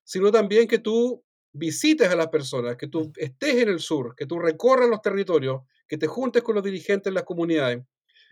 [0.04, 4.26] sino también que tú visites a las personas, que tú estés en el sur, que
[4.26, 7.82] tú recorras los territorios, que te juntes con los dirigentes de las comunidades.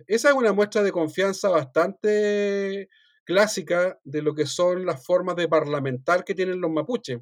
[0.06, 2.88] Esa es una muestra de confianza bastante
[3.24, 7.20] clásica de lo que son las formas de parlamentar que tienen los mapuches.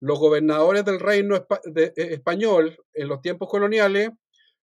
[0.00, 4.10] Los gobernadores del reino e, español en los tiempos coloniales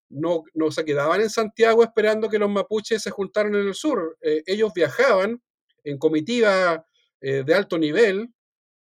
[0.10, 4.17] no, no, se quedaban en Santiago esperando que los mapuches se juntaran en el sur.
[4.21, 5.41] Eh, ellos viajaban
[5.84, 6.86] en comitiva
[7.21, 8.34] eh, de alto nivel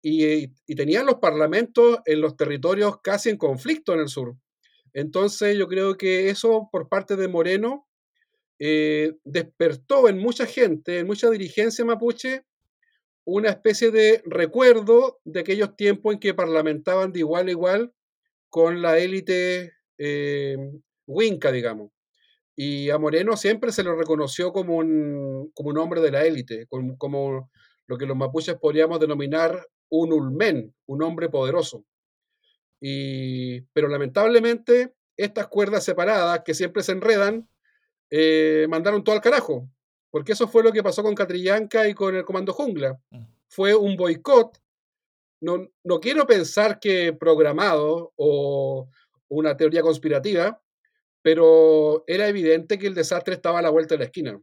[0.02, 4.36] y, tenían los parlamentos en los territorios casi en conflicto en el sur.
[4.92, 7.86] Entonces yo creo que eso por parte de Moreno
[8.64, 12.44] eh, despertó en mucha gente, en mucha dirigencia mapuche,
[13.24, 17.92] una especie de recuerdo de aquellos tiempos en que parlamentaban de igual a igual
[18.50, 20.56] con la élite eh,
[21.08, 21.90] Winca, digamos.
[22.54, 26.68] Y a Moreno siempre se lo reconoció como un, como un hombre de la élite,
[26.68, 27.50] como,
[27.88, 31.84] lo que los mapuches podríamos denominar un ulmen, un hombre poderoso.
[32.80, 37.48] Y, pero lamentablemente, estas cuerdas separadas que siempre se enredan,
[38.14, 39.66] eh, mandaron todo al carajo.
[40.10, 43.00] Porque eso fue lo que pasó con Catrillanca y con el Comando Jungla.
[43.10, 43.24] Mm.
[43.48, 44.58] Fue un boicot.
[45.40, 48.88] No, no quiero pensar que programado o
[49.28, 50.60] una teoría conspirativa,
[51.22, 54.38] pero era evidente que el desastre estaba a la vuelta de la esquina.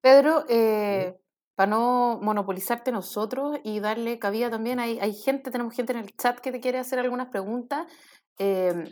[0.00, 1.14] Pedro, eh,
[1.54, 6.16] para no monopolizarte nosotros y darle cabida también, hay, hay, gente, tenemos gente en el
[6.16, 7.86] chat que te quiere hacer algunas preguntas.
[8.38, 8.86] Em,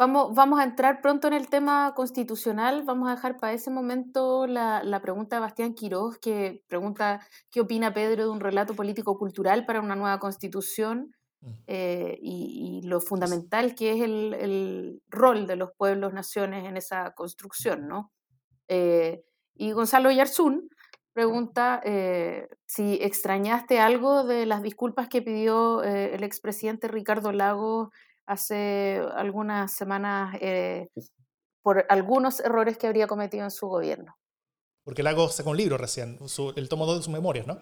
[0.00, 4.46] vamos, vamos a entrar pronto en el tema constitucional, vamos a dejar para ese momento
[4.46, 9.66] la, la pregunta de Bastián Quiroz, que pregunta qué opina Pedro de un relato político-cultural
[9.66, 11.14] para una nueva constitución.
[11.66, 17.12] Eh, y, lo fundamental que es el, el, rol de los pueblos, naciones en esa
[17.14, 18.12] construcción, ¿no?
[18.68, 19.22] Eh,
[19.54, 20.68] y Gonzalo Yarzún
[21.14, 27.88] pregunta eh, si extrañaste algo de las disculpas que pidió el expresidente Ricardo Lagos
[28.30, 30.38] hace algunas semanas
[31.62, 34.16] por algunos errores que habría cometido en su gobierno.
[34.84, 36.18] Porque Lagos sacó un libro recién,
[36.56, 37.60] el tomo 2 de sus memorias, ¿no?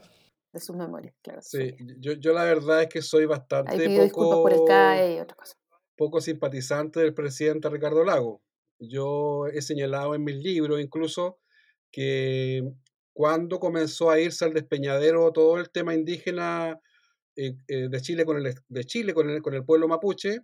[0.53, 1.41] de sus memorias, claro.
[1.43, 5.37] Sí, yo, yo, la verdad es que soy bastante poco, por el CAE y otra
[5.37, 5.55] cosa.
[5.97, 8.43] poco simpatizante del presidente Ricardo Lago.
[8.79, 11.39] Yo he señalado en mis libros incluso
[11.91, 12.63] que
[13.13, 16.81] cuando comenzó a irse al despeñadero todo el tema indígena
[17.37, 20.41] eh, eh, de Chile, con el, de Chile con, el, con el pueblo mapuche,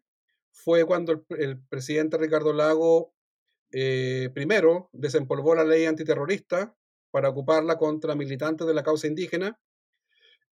[0.54, 3.12] fue cuando el, presidente Ricardo Lago
[3.72, 6.74] eh, primero desempolvó la ley antiterrorista
[7.10, 9.58] para ocuparla contra militantes de la causa indígena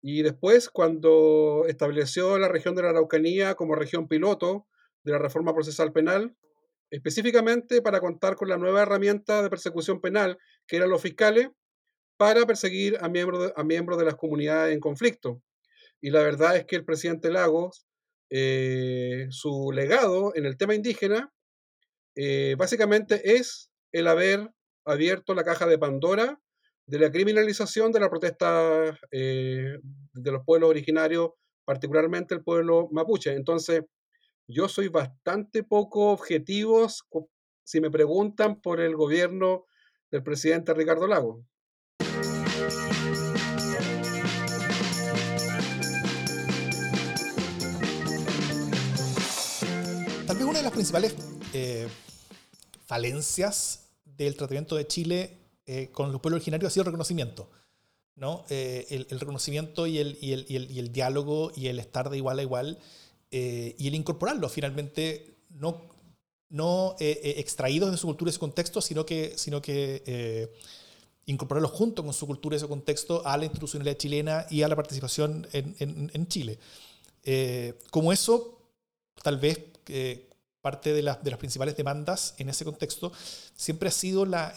[0.02, 4.68] y después, cuando estableció la región de la Araucanía como región piloto
[5.04, 6.36] de la reforma procesal penal,
[6.90, 11.50] específicamente para contar con la nueva herramienta de persecución penal, que eran los fiscales,
[12.18, 15.42] para perseguir a miembros de, a miembros de las comunidades en conflicto.
[16.02, 17.86] Y la verdad es que el presidente Lagos,
[18.32, 21.32] eh, su legado en el tema indígena,
[22.15, 24.50] eh, básicamente es el haber
[24.86, 26.39] abierto la caja de Pandora
[26.88, 29.78] de la criminalización de la protesta eh,
[30.13, 31.32] de los pueblos originarios,
[31.65, 33.34] particularmente el pueblo mapuche.
[33.34, 33.84] Entonces,
[34.48, 36.88] yo soy bastante poco objetivo
[37.63, 39.65] si me preguntan por el gobierno
[40.10, 41.46] del presidente Ricardo Lago.
[50.32, 51.13] Tal vez una de las principales
[51.52, 51.89] eh,
[52.86, 57.50] falencias del tratamiento de Chile eh, con los pueblos originarios ha sido el reconocimiento.
[58.15, 58.46] ¿no?
[58.50, 62.39] Eh, el, reconocimiento y el, y, el, y el, diálogo y el estar de igual
[62.39, 62.80] a igual
[63.30, 65.82] eh, y el incorporarlo finalmente no,
[66.48, 70.50] no extraídos de su cultura y su contexto, sino que, sino que
[71.26, 74.78] incorporarlo junto con su cultura y su contexto a la institucionalidad chilena y a la
[74.78, 76.58] participación en, en, en Chile.
[77.89, 78.62] como eso,
[79.22, 79.71] tal vez
[80.62, 83.12] parte de, las principales demandas en ese contexto
[83.56, 84.54] siempre ha sido la,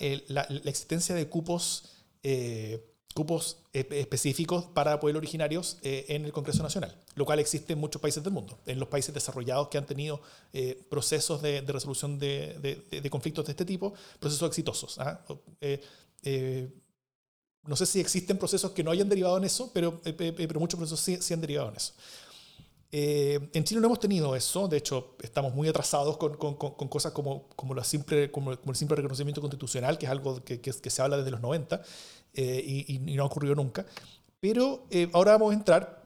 [0.65, 1.91] existencia de cupos,
[2.23, 2.85] eh,
[3.15, 8.03] cupos específicos para pueblos originarios eh, en el Congreso Nacional, lo cual existe en muchos
[8.03, 10.21] países del mundo, en los países desarrollados que han tenido
[10.53, 14.99] eh, procesos de, resolución de, conflictos de este tipo, procesos exitosos.
[14.99, 15.25] ¿ah?
[17.67, 20.03] no sé si existen procesos que no hayan derivado en eso, pero,
[20.59, 21.95] muchos procesos sí han derivado en eso.
[22.97, 27.49] Eh, en Chile no hemos tenido eso, de hecho estamos muy atrasados con, cosas como,
[27.57, 31.17] como, la simple, como, el simple reconocimiento constitucional, que es algo que, que, se habla
[31.17, 31.83] desde los 90
[32.35, 33.85] eh, y, y, no ha ocurrido nunca.
[34.39, 36.04] Pero eh, ahora vamos a entrar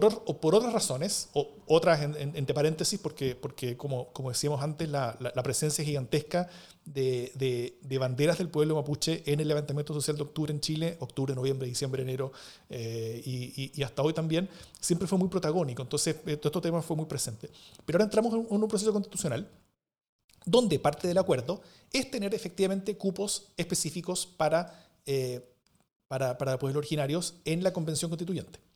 [0.00, 4.88] por, o por otras razones, o otras entre paréntesis, porque, porque como, como decíamos antes,
[4.88, 6.48] la, la, presencia gigantesca
[6.86, 11.34] de, de, banderas del pueblo mapuche en el levantamiento social de octubre en Chile, octubre,
[11.34, 12.32] noviembre, diciembre, enero,
[12.70, 14.48] eh, y, y, hasta hoy también,
[14.80, 15.82] siempre fue muy protagónico.
[15.82, 17.50] Entonces, eh, todo este tema fue muy presente.
[17.84, 19.46] Pero ahora entramos en un proceso constitucional
[20.46, 21.60] donde parte del acuerdo
[21.92, 25.54] es tener efectivamente cupos específicos para, eh,
[26.08, 28.71] para, para pueblos originarios en la Convención Constituyente.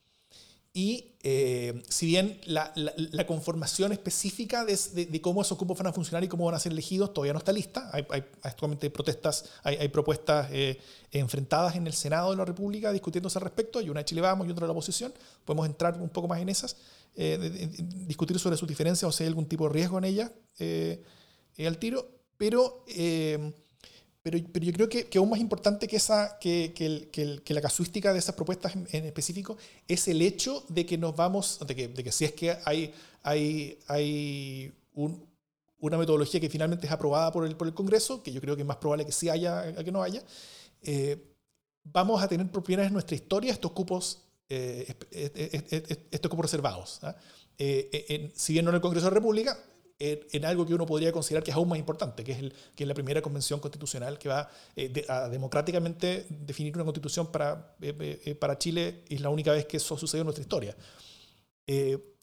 [0.77, 5.93] Y eh, si bien la, la, conformación específica de, de, cómo esos cupos van a
[5.95, 9.47] funcionar y cómo van a ser elegidos todavía no está lista, hay, hay actualmente protestas,
[9.63, 10.79] hay, hay propuestas eh,
[11.13, 14.47] enfrentadas en el Senado de la República discutiéndose al respecto, hay una de Chile Vamos
[14.47, 15.15] y otra de la oposición,
[15.47, 16.77] podemos entrar un poco más en esas,
[17.15, 17.71] eh,
[18.07, 20.31] discutir sobre sus diferencias o si hay algún tipo de riesgo en ellas
[21.59, 22.07] al tiro,
[22.37, 22.85] pero
[24.27, 27.09] pero, pero yo creo que, que, aún más importante que, esa, que, que,
[27.45, 29.57] que, la casuística de esas propuestas en, específico
[29.87, 32.93] es el hecho de que nos vamos, de que, de que si es que hay,
[33.23, 35.25] hay, hay un,
[35.79, 38.63] una metodología que finalmente es aprobada por el, por el Congreso, que yo creo que
[38.63, 40.25] es más probable que sí haya a que no haya,
[40.83, 41.25] eh,
[41.85, 44.93] vamos a tener vez en nuestra historia estos cupos, eh,
[46.11, 46.99] estos cupos reservados.
[47.05, 47.15] ¿ah?
[47.59, 49.57] Eh, si bien no en el Congreso de la República,
[49.99, 52.85] en, algo que uno podría considerar que es aún más importante, que es, el, que
[52.85, 58.21] es la primera convención constitucional que va eh, a democráticamente definir una constitución para, eh,
[58.25, 60.77] eh, para Chile es la única vez que eso sucedió en nuestra historia.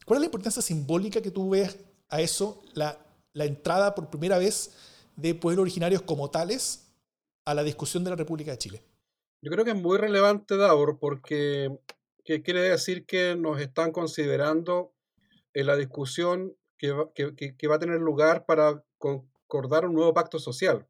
[0.06, 1.78] ¿Cuál es la importancia simbólica que tú ves
[2.10, 2.98] a eso, la,
[3.34, 4.74] la entrada por primera vez
[5.16, 6.94] de pueblos originarios como tales
[7.46, 8.82] a la discusión de la República de Chile?
[9.42, 11.70] Yo creo que es muy relevante, Davor, porque
[12.24, 14.94] quiere decir que nos están considerando
[15.54, 20.88] en la discusión que va, a tener lugar para concordar un nuevo pacto social.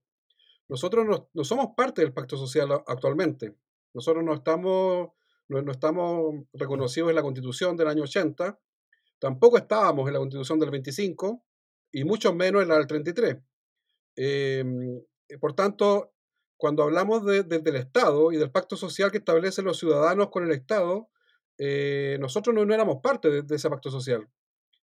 [0.68, 3.56] Nosotros no, somos parte del pacto social actualmente.
[3.94, 5.10] Nosotros no estamos,
[5.48, 8.60] no, estamos reconocidos en la constitución del año 80,
[9.20, 11.44] tampoco estábamos en la constitución del 25
[11.92, 13.38] y mucho menos en la del 33.
[14.16, 15.02] Em,
[15.40, 16.14] por tanto,
[16.58, 21.10] cuando hablamos del Estado y del pacto social que establecen los ciudadanos con el Estado,
[21.58, 24.28] eh, nosotros no, éramos parte de, ese pacto social.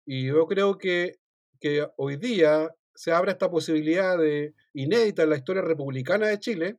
[0.05, 1.15] Y yo creo que,
[1.59, 6.77] que hoy día se abre esta posibilidad de, inédita en la historia republicana de Chile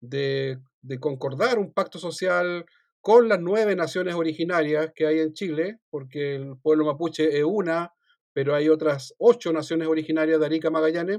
[0.00, 2.66] de, de, concordar un pacto social
[3.00, 7.92] con las nueve naciones originarias que hay en Chile, porque el pueblo mapuche es una,
[8.32, 11.18] pero hay otras ocho naciones originarias de Arica Magallanes.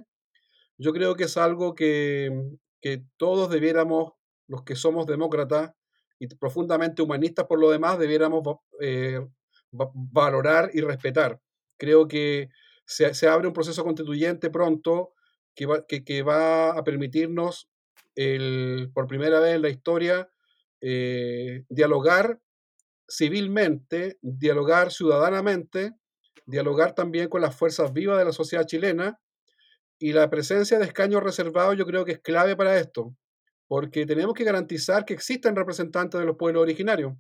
[0.78, 2.32] Yo creo que es algo que,
[2.82, 4.14] que todos debiéramos,
[4.48, 5.72] los que somos demócratas
[6.20, 8.44] y profundamente humanistas por lo demás, debiéramos
[8.82, 9.26] eh,
[9.72, 11.40] valorar y respetar.
[11.78, 12.50] Creo que
[12.86, 15.14] se, abre un proceso constituyente pronto
[15.56, 17.70] que va, que, va a permitirnos,
[18.16, 20.30] el, por primera vez en la historia,
[20.82, 22.40] eh, dialogar
[23.08, 25.94] civilmente, dialogar ciudadanamente,
[26.46, 29.20] dialogar también con las fuerzas vivas de la sociedad chilena.
[30.00, 33.16] Y la presencia de escaños reservados yo creo que es clave para esto,
[33.68, 37.14] porque tenemos que garantizar que existan representantes de los pueblos originarios.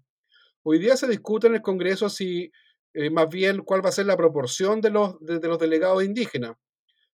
[0.63, 2.51] Hoy día se discute en el Congreso si
[2.93, 6.55] eh, más bien cuál va a ser la proporción de los, de, los delegados indígenas.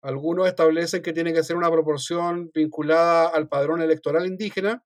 [0.01, 4.83] Algunos establecen que tiene que ser una proporción vinculada al padrón electoral indígena,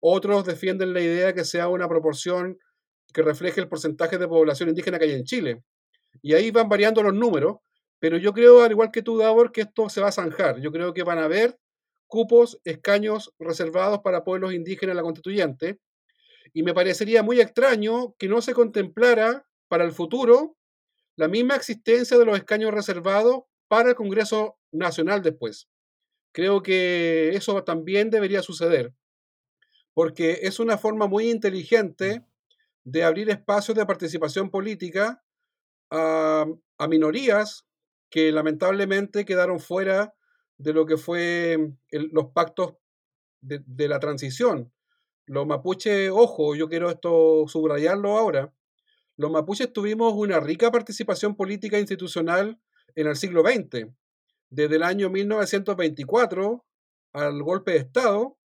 [0.00, 2.58] otros defienden la idea de que sea una proporción
[3.12, 5.62] que refleje el porcentaje de población indígena que hay en Chile.
[6.22, 7.58] Y ahí van variando los números,
[8.00, 10.60] pero yo creo, al igual que tú, Davor, que esto se va a zanjar.
[10.60, 11.56] Yo creo que van a haber
[12.08, 15.78] cupos, escaños reservados para pueblos indígenas en la constituyente,
[16.52, 20.56] y me parecería muy extraño que no se contemplara para el futuro
[21.16, 25.68] la misma existencia de los escaños reservados para el Congreso Nacional después.
[26.32, 28.94] Creo que eso también debería suceder,
[29.94, 32.24] porque es una forma muy inteligente
[32.84, 35.22] de abrir espacios de participación política
[35.90, 36.46] a,
[36.88, 37.64] minorías
[38.10, 40.14] que lamentablemente quedaron fuera
[40.58, 42.74] de lo que fue los pactos
[43.40, 44.72] de, la transición.
[45.26, 48.52] Los mapuches, ojo, yo quiero esto subrayarlo ahora,
[49.16, 52.58] los mapuches tuvimos una rica participación política institucional
[52.94, 53.88] en el siglo XX.
[54.50, 56.64] Desde el año 1924
[57.12, 58.38] al golpe de Estado,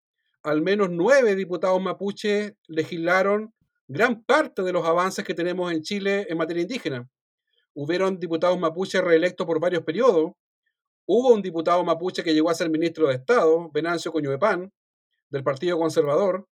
[0.43, 3.53] al menos nueve diputados mapuches legislaron
[3.87, 7.09] gran parte de los avances que tenemos en Chile en materia indígena.
[7.73, 10.31] Hubieron diputados mapuches reelectos por varios periodos.
[11.05, 14.73] Hubo un diputado mapuche que llegó a ser ministro de Estado, Venancio Coñuepán,
[15.29, 16.47] del Partido Conservador,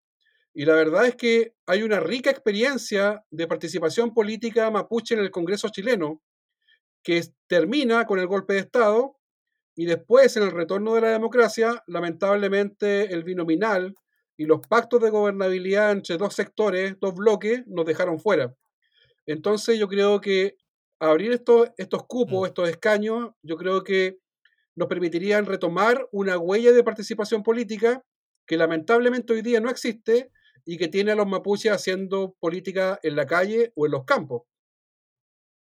[0.55, 5.31] y la verdad es que hay una rica experiencia de participación política mapuche en el
[5.31, 6.21] Congreso chileno,
[7.03, 9.17] que termina con el golpe de Estado
[9.75, 13.95] y después en el retorno de la democracia, lamentablemente el binominal
[14.37, 18.55] y los pactos de gobernabilidad entre dos sectores, dos bloques, nos dejaron fuera.
[19.25, 20.57] Entonces yo creo que
[21.01, 22.47] abrir estos, estos cupos, mm.
[22.47, 24.19] estos escaños, yo creo que
[24.75, 28.05] nos permitirían retomar una huella de participación política
[28.47, 30.31] que lamentablemente hoy día no existe
[30.65, 34.43] y que tiene a los mapuches haciendo política en la calle o en los campos.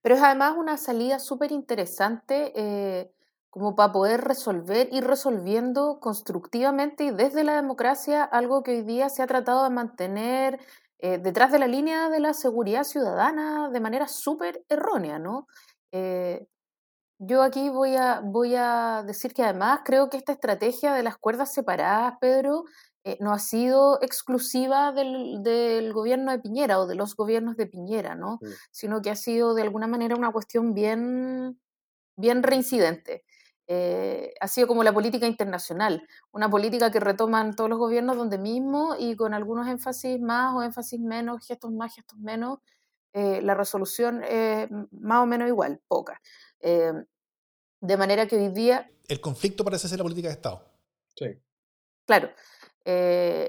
[0.02, 3.12] Pero es además una salida súper interesante eh,
[3.50, 9.08] como para poder resolver, ir resolviendo constructivamente y desde la democracia algo que hoy día
[9.10, 10.60] se ha tratado de mantener
[10.98, 15.46] eh, detrás de la línea de la seguridad ciudadana de manera súper errónea, ¿no?
[15.92, 16.46] Eh,
[17.18, 21.18] yo aquí voy a, voy a decir que además creo que esta estrategia de las
[21.18, 22.64] cuerdas separadas, Pedro,
[23.12, 27.66] eh, no ha sido exclusiva del, del, gobierno de Piñera o de los gobiernos de
[27.66, 28.38] Piñera, ¿no?
[28.40, 28.46] Mm.
[28.70, 31.60] Sino que ha sido de alguna manera una cuestión bien,
[32.16, 33.24] bien reincidente.
[33.72, 38.36] Eh, ha sido como la política internacional, una política que retoman todos los gobiernos donde
[38.36, 42.58] mismo y con algunos énfasis más o énfasis menos, gestos más, gestos menos,
[43.12, 46.20] eh, la resolución es más o menos igual, poca.
[46.58, 46.92] Eh,
[47.80, 48.90] de manera que hoy día...
[49.06, 50.68] El conflicto parece ser la política de Estado.
[51.14, 51.26] Sí.
[52.06, 52.30] Claro.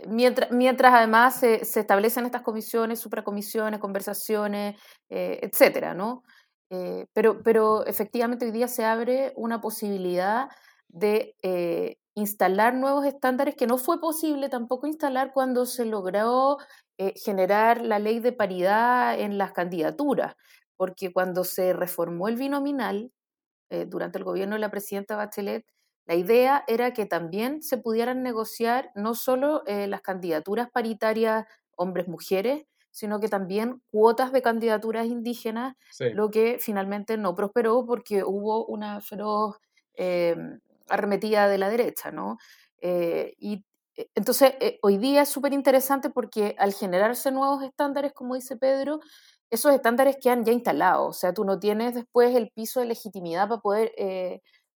[0.08, 4.76] Mientras, mientras además se, se, establecen estas comisiones, supracomisiones, conversaciones,
[5.10, 6.24] etcétera, ¿no?
[6.72, 10.50] Eh, pero, pero efectivamente hoy día se abre una posibilidad
[10.88, 16.58] de eh, instalar nuevos estándares que no fue posible tampoco instalar cuando se logró
[16.98, 20.36] eh, generar la ley de paridad en las candidaturas,
[20.78, 23.12] porque cuando se reformó el binominal
[23.88, 25.66] durante el gobierno de la presidenta Bachelet,
[26.06, 31.46] la idea era que también se pudieran negociar no solo las candidaturas paritarias
[31.76, 35.76] hombres-mujeres, sino que también cuotas de candidaturas indígenas,
[36.14, 39.58] lo que finalmente no prosperó porque hubo una feroz
[39.96, 40.36] eh,
[40.90, 42.38] arremetida de la derecha, ¿no?
[42.82, 48.36] Eh, y eh, entonces, hoy día es súper interesante porque al generarse nuevos estándares, como
[48.36, 49.00] dice Pedro,
[49.50, 53.50] esos estándares quedan ya instalados, o sea, tú no tienes después el piso de legitimidad
[53.50, 53.92] para poder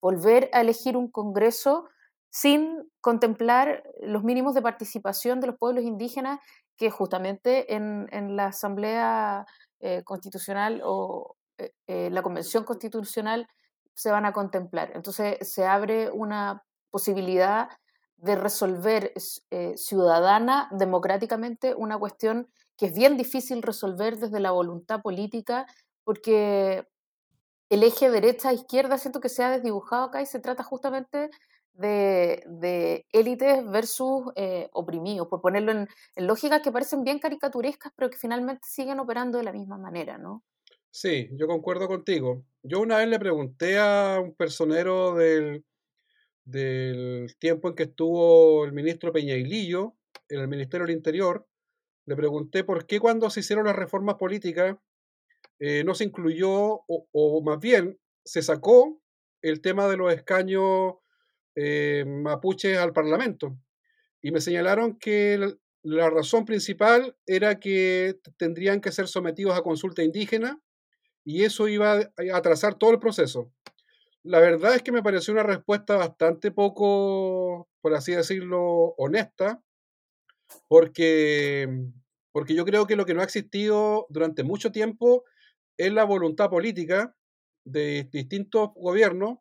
[0.03, 1.88] volver a elegir un Congreso
[2.28, 6.40] sin contemplar los mínimos de participación de los pueblos indígenas
[6.76, 9.46] que justamente en, la Asamblea
[9.80, 13.46] eh, Constitucional o eh, eh, la Convención Constitucional
[13.94, 14.90] se van a contemplar.
[14.94, 17.68] Entonces se abre una posibilidad
[18.16, 19.12] de resolver
[19.74, 25.66] ciudadana, democráticamente, una cuestión que es bien difícil resolver desde la voluntad política,
[26.05, 26.86] porque
[27.72, 31.30] el eje derecha-izquierda siento que se ha desdibujado acá y se trata justamente
[31.72, 38.18] de, élites versus eh, oprimidos, por ponerlo en, lógicas que parecen bien caricaturescas, pero que
[38.18, 40.44] finalmente siguen operando de la misma manera, ¿no?
[40.90, 42.44] Sí, yo concuerdo contigo.
[42.62, 45.64] Yo una vez le pregunté a un personero del,
[46.44, 49.94] del tiempo en que estuvo el ministro Peñailillo
[50.28, 51.46] en el Ministerio del Interior,
[52.04, 54.76] le pregunté por qué cuando se hicieron las reformas políticas
[55.59, 59.00] eh, no se incluyó, o, más bien se sacó
[59.42, 60.94] el tema de los escaños
[61.55, 63.57] eh, mapuches al Parlamento.
[64.20, 70.03] Y me señalaron que la razón principal era que tendrían que ser sometidos a consulta
[70.03, 70.61] indígena
[71.24, 73.53] y eso iba a atrasar todo el proceso.
[74.22, 79.61] La verdad es que me pareció una respuesta bastante poco, por así decirlo, honesta,
[80.68, 81.68] porque,
[82.30, 85.24] porque yo creo que lo que no ha existido durante mucho tiempo
[85.86, 87.16] es la voluntad política
[87.64, 89.38] de distintos gobiernos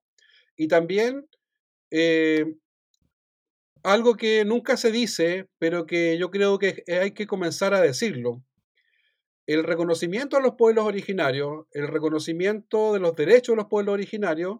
[0.56, 1.28] y también
[1.92, 2.56] eh,
[3.84, 8.44] algo que nunca se dice, pero que yo creo que hay que comenzar a decirlo.
[9.48, 14.60] El reconocimiento a los pueblos originarios, el reconocimiento de los derechos de los pueblos originarios,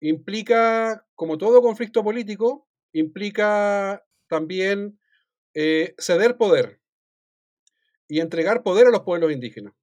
[0.00, 4.98] implica, como todo conflicto político, implica también
[5.54, 6.80] eh, ceder poder
[8.08, 9.74] y entregar poder a los pueblos indígenas.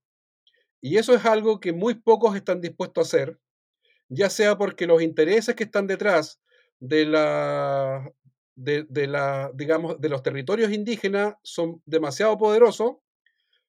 [0.81, 3.39] Y eso es algo que muy pocos están dispuestos a hacer,
[4.09, 6.39] ya sea porque los intereses que están detrás
[6.79, 8.11] de la,
[8.55, 12.97] de, la, digamos, de los territorios indígenas son demasiado poderosos.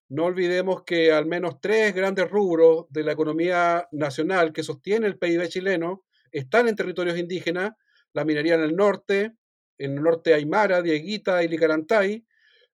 [0.09, 5.19] No olvidemos que al menos tres grandes rubros de la economía nacional que sostiene el
[5.19, 7.73] PIB chileno están en territorios indígenas,
[8.15, 9.35] la minería en el norte,
[9.79, 12.25] en el norte Aymara, Dieguita y Licarantay,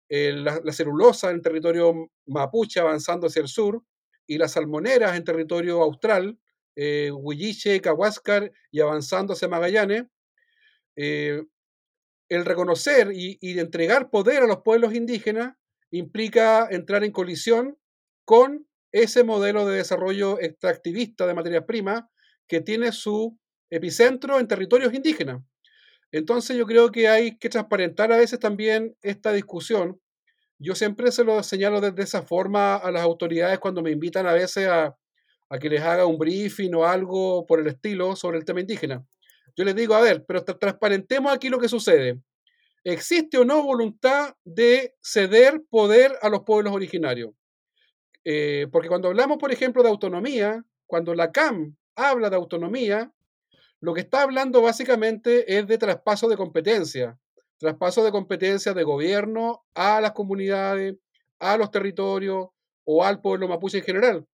[0.08, 3.82] eh, la, celulosa en territorio mapuche avanzando hacia el sur,
[4.26, 6.38] y las salmoneras en territorio austral,
[6.76, 10.04] eh, Huilliche, Cahuáscar y avanzando hacia Magallanes,
[10.96, 11.42] eh,
[12.28, 15.54] el reconocer y, entregar poder a los pueblos indígenas
[15.90, 17.78] implica entrar en colisión
[18.24, 22.04] con ese modelo de desarrollo extractivista de materias primas
[22.48, 23.38] que tiene su
[23.70, 25.42] epicentro en territorios indígenas.
[26.12, 30.00] Entonces yo creo que hay que transparentar a veces también esta discusión.
[30.58, 34.32] Yo siempre se lo señalo desde esa forma a las autoridades cuando me invitan a
[34.32, 34.96] veces a,
[35.60, 39.04] que les haga un briefing o algo por el estilo sobre el tema indígena.
[39.56, 42.20] Yo les digo, a ver, pero transparentemos aquí lo que sucede.
[42.82, 47.30] ¿Existe o no voluntad de ceder poder a los pueblos originarios?
[48.24, 53.12] Eh, porque cuando hablamos, por ejemplo, de autonomía, cuando la CAM habla de autonomía,
[53.80, 57.18] lo que está hablando básicamente es de traspaso de competencia,
[57.64, 60.96] traspaso de competencia de gobierno a las comunidades,
[61.38, 62.48] a los territorios
[62.84, 64.26] o al pueblo mapuche en general.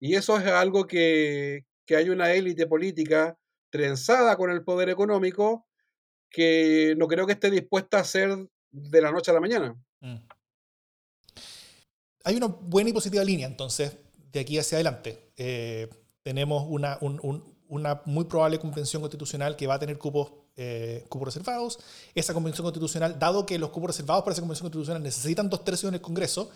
[0.00, 3.36] Y eso es algo que, que hay una élite política
[3.70, 5.66] trenzada con el poder económico
[6.30, 9.76] que no creo que esté dispuesta a hacer de la noche a la mañana.
[10.00, 10.16] Mm.
[12.24, 13.96] Hay una buena y positiva línea, entonces,
[14.32, 15.32] de aquí hacia adelante.
[15.36, 15.88] Eh,
[16.22, 16.98] tenemos una,
[17.68, 21.80] una muy probable convención constitucional que va a tener cupos, eh, cupos reservados.
[22.14, 25.88] Esa convención constitucional, dado que los cupos reservados para esa convención constitucional necesitan dos tercios
[25.88, 26.48] en el Congreso,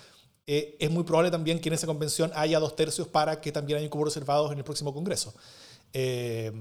[0.46, 3.80] eh, es muy probable también que en esa convención haya dos tercios para que también
[3.80, 5.34] haya cupos reservados en el próximo Congreso.
[5.92, 6.52] Eh,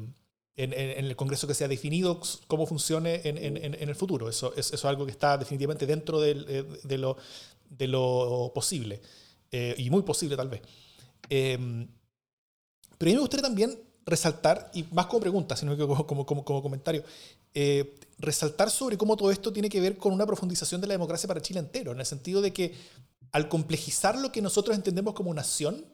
[0.55, 4.27] en, el Congreso que se ha definido cómo funcione en, el futuro.
[4.27, 6.33] Eso, es algo que está definitivamente dentro de,
[6.97, 7.17] lo,
[7.69, 8.99] de lo, posible,
[9.51, 10.61] y muy posible tal vez.
[11.29, 16.43] pero a mí me gustaría también resaltar, y más como pregunta, sino que como, como,
[16.45, 17.03] como, comentario,
[17.53, 21.27] eh, resaltar sobre cómo todo esto tiene que ver con una profundización de la democracia
[21.27, 22.73] para Chile entero, en el sentido de que
[23.33, 25.85] al complejizar lo que nosotros entendemos como nación,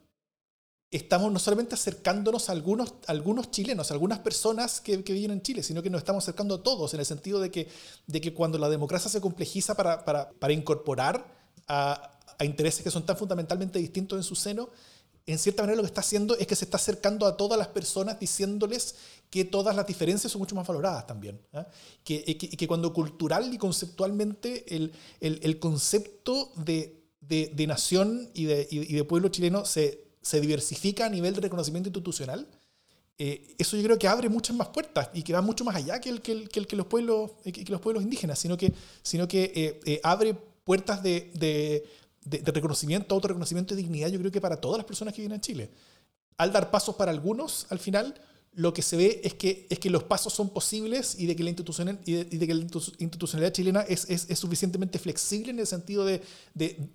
[0.92, 5.42] estamos no solamente acercándonos a algunos, algunos chilenos, a algunas personas que, que, viven en
[5.42, 7.68] Chile, sino que nos estamos acercando a todos, en el sentido de que,
[8.06, 11.26] de que cuando la democracia se complejiza para, para, para incorporar
[11.68, 14.70] a, a intereses que son tan fundamentalmente distintos en su seno,
[15.26, 17.70] en cierta manera lo que está haciendo es que se está acercando a todas las
[17.70, 18.96] personas diciéndoles
[19.30, 21.40] que todas las diferencias son mucho más valoradas también.
[21.54, 21.66] ¿ah?
[22.04, 28.68] Que, que, cuando cultural y conceptualmente el, el, el concepto de, de, nación y de,
[28.70, 32.48] y de pueblo chileno se, se, diversifica a nivel de reconocimiento institucional,
[33.18, 36.02] eh, eso yo creo que abre muchas más puertas y que va mucho más allá
[36.02, 39.80] que, el, que, que, los, pueblos, que los pueblos indígenas, sino que, sino que eh,
[39.86, 41.84] eh, abre puertas de,
[42.26, 45.70] reconocimiento, autorreconocimiento y dignidad, yo creo que para todas las personas que viven en Chile.
[46.38, 48.16] Al dar pasos para algunos, al final,
[48.54, 51.44] lo que se ve es que, es que los pasos son posibles y de que
[51.44, 55.68] la, institucional, y de, que la institucionalidad chilena es, es, es, suficientemente flexible en el
[55.68, 56.22] sentido de,
[56.54, 56.90] de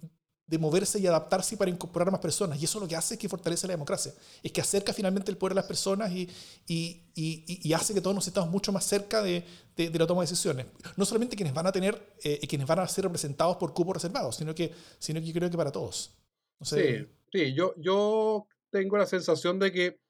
[0.56, 2.58] moverse y adaptarse para incorporar a más personas.
[2.60, 4.14] Y eso lo que hace es que fortalece la democracia.
[4.42, 6.26] Es que acerca finalmente el poder a las personas y,
[6.66, 9.44] y, y, hace que todos nos estemos mucho más cerca de,
[9.76, 10.64] de, la toma de decisiones.
[10.96, 14.36] No solamente quienes van a tener, eh, quienes van a ser representados por cupos reservados,
[14.36, 16.16] sino que, sino que creo que para todos.
[16.62, 20.00] Sí, sí yo, yo tengo la sensación de que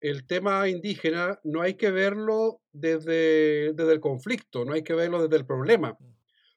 [0.00, 5.22] el tema indígena no hay que verlo desde, desde el conflicto, no hay que verlo
[5.22, 5.96] desde el problema.
[5.98, 6.10] Mm.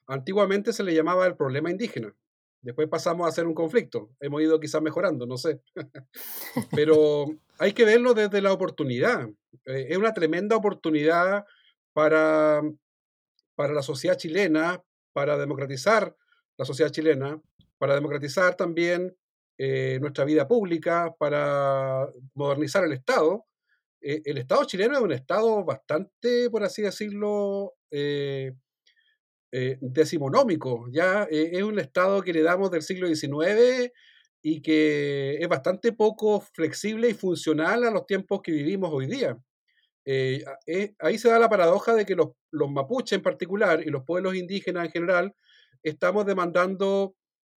[0.07, 2.13] Antiguamente se le llamaba el problema indígena
[2.63, 4.09] Después pasamos a hacer un conflicto.
[4.21, 5.61] Hemos ido quizás mejorando, no sé.
[6.71, 7.25] Pero
[7.59, 9.27] hay que verlo desde la oportunidad.
[9.65, 11.45] Eh, es una tremenda oportunidad
[11.91, 12.61] para,
[13.55, 16.15] para la sociedad chilena, para democratizar
[16.57, 17.41] la sociedad chilena,
[17.77, 19.13] para democratizar también
[19.57, 23.45] eh, nuestra vida pública, para modernizar el Estado.
[23.99, 27.73] Eh, el Estado chileno es un Estado bastante, por así decirlo,
[29.81, 30.87] decimonómico.
[30.91, 33.91] Ya eh, es un Estado que le damos del siglo XIX
[34.41, 39.37] y que es bastante poco flexible y funcional a los tiempos que vivimos hoy día.
[40.05, 40.43] Eh,
[40.99, 44.35] ahí se da la paradoja de que los, los mapuches en particular y los pueblos
[44.35, 45.35] indígenas en general
[45.83, 47.15] estamos demandando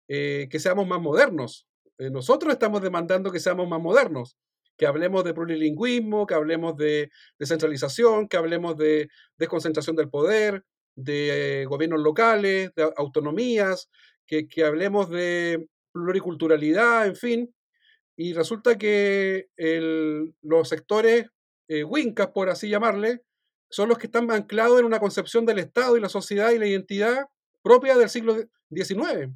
[0.08, 1.68] que seamos más modernos.
[1.98, 4.38] nosotros estamos demandando que seamos más modernos
[4.78, 10.64] que hablemos de plurilingüismo, que hablemos de descentralización, que hablemos de desconcentración del poder,
[10.96, 13.90] de gobiernos locales, de autonomías,
[14.26, 17.56] que, hablemos de pluriculturalidad, en fin.
[18.18, 19.50] Y resulta que
[20.42, 21.28] los sectores
[21.68, 23.22] eh, wincas, por así llamarle,
[23.70, 26.68] son los que están anclados en una concepción del Estado y la sociedad y la
[26.68, 27.26] identidad
[27.62, 28.36] propia del siglo
[28.72, 29.34] XIX.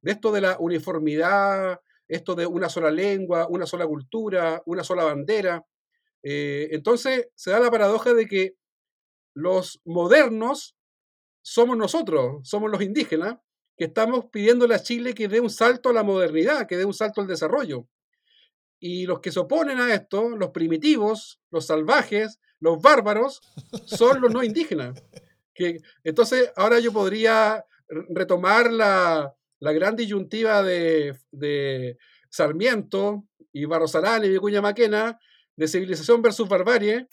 [0.00, 5.04] De esto de la uniformidad, esto de una sola lengua, una sola cultura, una sola
[5.04, 5.64] bandera.
[6.22, 8.54] Eh, entonces se da la paradoja de que
[9.34, 10.75] los modernos
[11.46, 13.36] somos nosotros, somos los indígenas,
[13.76, 16.92] que estamos pidiéndole a Chile que dé un salto a la modernidad, que dé un
[16.92, 17.86] salto al desarrollo.
[18.80, 23.42] Y los que se oponen a esto, los primitivos, los salvajes, los bárbaros,
[23.84, 25.00] son los no indígenas.
[25.54, 31.96] Que, entonces, ahora yo podría retomar la, gran disyuntiva de,
[32.28, 35.16] Sarmiento y Barrosalán y Vicuña Maquena
[35.54, 37.06] de civilización versus barbarie,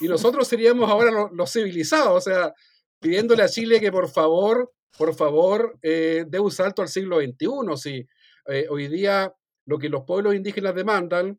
[0.00, 2.54] y nosotros seríamos ahora los, los civilizados, o sea,
[3.00, 7.76] pidiéndole a Chile que por favor, por favor, eh, dé un salto al siglo XXI.
[7.76, 8.06] Si
[8.46, 9.32] eh, hoy día
[9.66, 11.38] lo que los pueblos indígenas demandan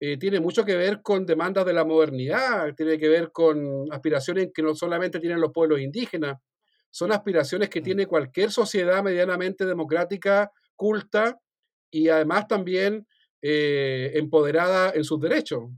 [0.00, 4.50] eh, tiene mucho que ver con demandas de la modernidad, tiene que ver con aspiraciones
[4.54, 6.38] que no solamente tienen los pueblos indígenas,
[6.90, 7.84] son aspiraciones que mm.
[7.84, 11.40] tiene cualquier sociedad medianamente democrática, culta
[11.90, 13.06] y además también
[13.40, 15.70] empoderada en sus derechos.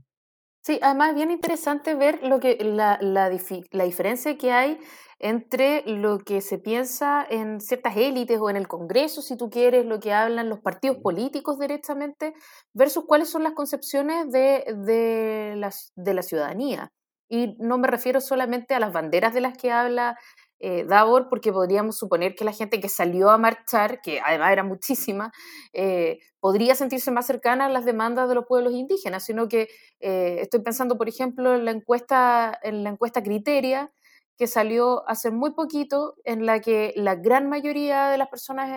[0.63, 3.31] Sí, además es bien interesante ver lo que, la, la,
[3.71, 4.79] la diferencia que hay
[5.23, 9.85] entre lo que se piensa en ciertas élites o en el Congreso, si tú quieres,
[9.85, 12.33] lo que hablan los partidos políticos directamente,
[12.73, 16.91] versus cuáles son las concepciones de, de, la, de la ciudadanía.
[17.29, 20.17] Y no me refiero solamente a las banderas de las que habla
[20.59, 24.63] eh, Davor, porque podríamos suponer que la gente que salió a marchar, que además era
[24.63, 25.31] muchísima,
[25.71, 29.69] eh, podría sentirse más cercana a las demandas de los pueblos indígenas, sino que
[29.99, 33.91] eh, estoy pensando, por ejemplo, en la encuesta, en la encuesta Criteria,
[34.41, 38.71] que salió hace muy poquito, en la que la gran mayoría de las personas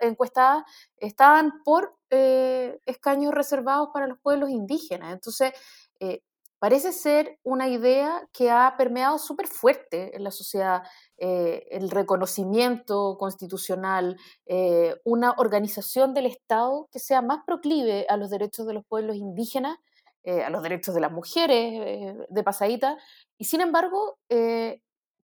[0.00, 0.64] encuestadas
[0.96, 5.12] estaban por eh, escaños reservados para los pueblos indígenas.
[5.12, 5.52] Entonces,
[6.00, 6.22] eh,
[6.58, 10.82] parece ser una idea que ha permeado súper fuerte en la sociedad,
[11.16, 14.16] eh, el reconocimiento constitucional,
[15.04, 19.78] una organización del Estado que sea más proclive a los derechos de los pueblos indígenas,
[20.26, 22.98] a los derechos de las mujeres de pasadita,
[23.38, 24.18] y sin embargo,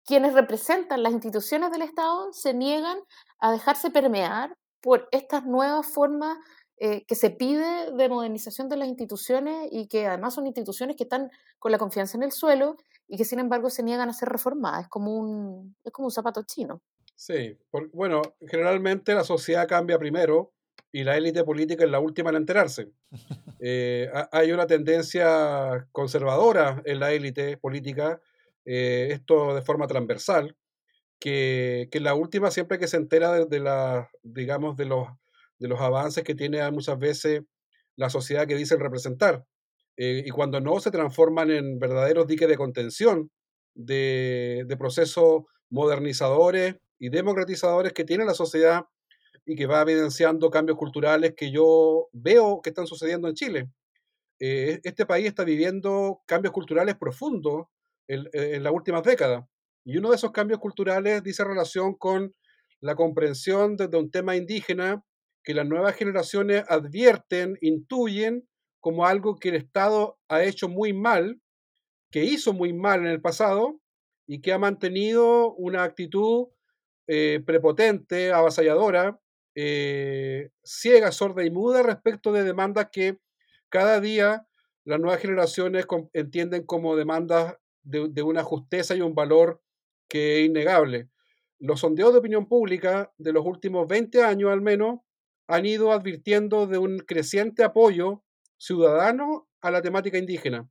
[0.05, 2.99] quienes representan las instituciones del Estado se niegan
[3.39, 6.39] a dejarse permear por estas nuevas formas
[6.79, 11.05] eh, que se pide de modernización de las instituciones y que además son instituciones que
[11.05, 11.31] están
[11.61, 12.77] con la confianza en el suelo
[13.07, 14.83] y que sin embargo se niegan a ser reformadas.
[14.83, 16.83] Es como un, es como un zapato chino.
[17.15, 17.57] Sí,
[17.93, 20.53] bueno, generalmente la sociedad cambia primero
[20.91, 22.91] y la élite política es la última en enterarse.
[23.65, 28.21] Eh, hay una tendencia conservadora en la élite política
[28.65, 30.57] eh, esto de forma transversal,
[31.19, 35.09] que, que, la última siempre que se entera de, la, digamos, de los,
[35.59, 37.43] de los avances que tiene muchas veces
[37.97, 39.45] la sociedad que dicen representar.
[39.97, 43.31] Eh, y cuando no se transforman en verdaderos diques de contención
[43.75, 48.85] de, de procesos modernizadores y democratizadores que tiene la sociedad
[49.45, 53.69] y que va evidenciando cambios culturales que yo veo que están sucediendo en Chile.
[54.39, 57.67] Eh, este país está viviendo cambios culturales profundos
[58.09, 59.45] en, las últimas décadas.
[59.85, 62.35] Y uno de esos cambios culturales dice relación con
[62.81, 65.05] la comprensión desde un tema indígena
[65.45, 68.49] que las nuevas generaciones advierten, intuyen
[68.81, 71.41] como algo que el Estado ha hecho muy mal,
[72.11, 73.81] que hizo muy mal en el pasado
[74.27, 76.49] y que ha mantenido una actitud
[77.09, 79.21] eh, prepotente, avasalladora,
[79.55, 83.19] eh, ciega, sorda y muda respecto de demandas que
[83.69, 84.47] cada día
[84.85, 89.63] las nuevas generaciones entienden como demandas de, una justeza y un valor
[90.09, 91.09] que es innegable.
[91.59, 95.01] Los sondeos de opinión pública de los últimos 20 años al menos
[95.47, 98.23] han ido advirtiendo de un creciente apoyo
[98.57, 100.69] ciudadano a la temática indígena.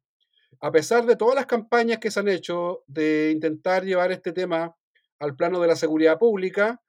[0.59, 4.75] A pesar de todas las campañas que se han hecho de intentar llevar este tema
[5.19, 6.81] al plano de la seguridad pública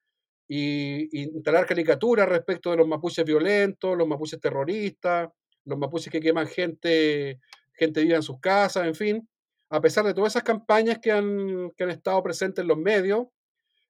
[0.48, 5.28] y, y instalar caricaturas respecto de los mapuches violentos, los mapuches terroristas,
[5.64, 7.40] los mapuches que queman gente,
[7.74, 9.28] gente viva en sus casas, en fin,
[9.72, 13.28] a pesar de todas esas campañas que han, que han estado presentes en los medios,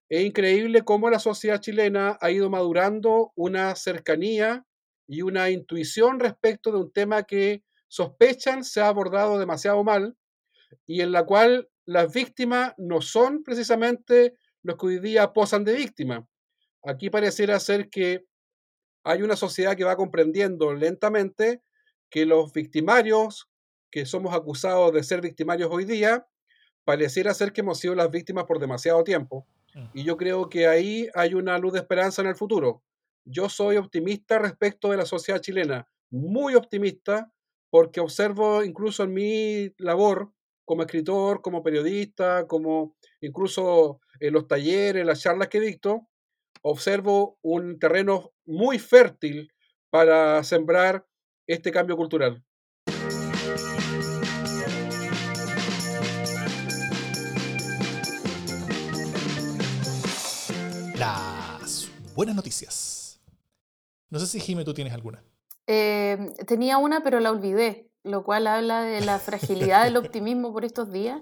[0.08, 4.64] es increíble cómo la sociedad chilena ha ido madurando una cercanía
[5.08, 10.16] y una intuición respecto de un tema que sospechan se ha abordado demasiado mal
[10.86, 15.74] y en la cual las víctimas no son precisamente los que hoy día posan de
[15.74, 16.24] víctimas.
[16.84, 18.24] Aquí pareciera ser que
[19.02, 21.60] hay una sociedad que va comprendiendo lentamente
[22.08, 23.48] que los victimarios
[23.92, 26.26] que somos acusados de ser victimarios hoy día,
[26.84, 29.46] pareciera ser que hemos sido las víctimas por demasiado tiempo.
[29.74, 29.84] Mm.
[29.94, 32.82] Y yo creo que ahí hay una luz de esperanza en el futuro.
[33.24, 37.30] Yo soy optimista respecto de la sociedad chilena, muy optimista,
[37.70, 40.32] porque observo incluso en mi labor
[40.64, 46.08] como escritor, como periodista, como incluso en los talleres, las charlas que dicto,
[46.62, 49.52] observo un terreno muy fértil
[49.90, 51.06] para sembrar
[51.46, 52.42] este cambio cultural.
[62.14, 63.20] Buenas noticias.
[64.10, 65.22] No sé si Jime tú tienes alguna.
[65.66, 70.64] Eh, tenía una, pero la olvidé, lo cual habla de la fragilidad del optimismo por
[70.64, 71.20] estos días.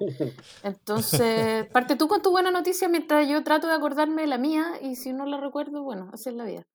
[0.62, 4.72] Entonces, parte tú con tu buena noticia mientras yo trato de acordarme de la mía
[4.82, 6.66] y si no la recuerdo, bueno, así es la vida.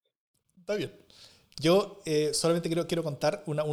[0.57, 0.93] Está bien.
[1.57, 3.63] Yo eh, solamente quiero, quiero contar una,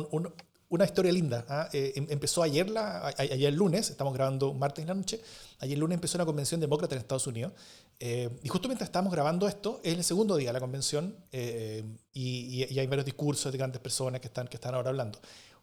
[0.72, 1.44] una historia linda.
[1.48, 1.68] ¿ah?
[1.72, 5.20] Eh, em, empezó ayer, la, ayer lunes, estamos grabando martes en la noche,
[5.60, 7.52] ayer lunes empezó una convención demócrata en Estados Unidos.
[8.00, 11.84] Eh, y justo mientras estábamos grabando esto, es el segundo día de la convención eh,
[12.14, 15.18] y, hay varios discursos de grandes personas que están, que están ahora hablando.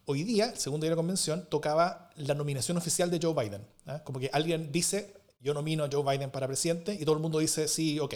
[0.06, 3.66] Hoy día, el segundo día de la convención, tocaba la nominación oficial de Joe Biden.
[3.88, 4.04] ¿ah?
[4.04, 7.40] Como que alguien dice, yo nomino a Joe Biden para presidente y todo el mundo
[7.40, 8.14] dice sí, ok.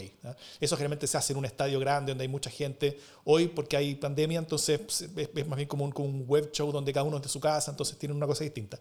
[0.59, 2.99] Eso generalmente se hace en un estadio grande donde hay mucha gente.
[3.23, 4.81] Hoy, porque hay pandemia, entonces
[5.15, 7.97] es, más bien como un, web show donde cada uno es de su casa, entonces
[7.97, 8.77] tiene una cosa distinta.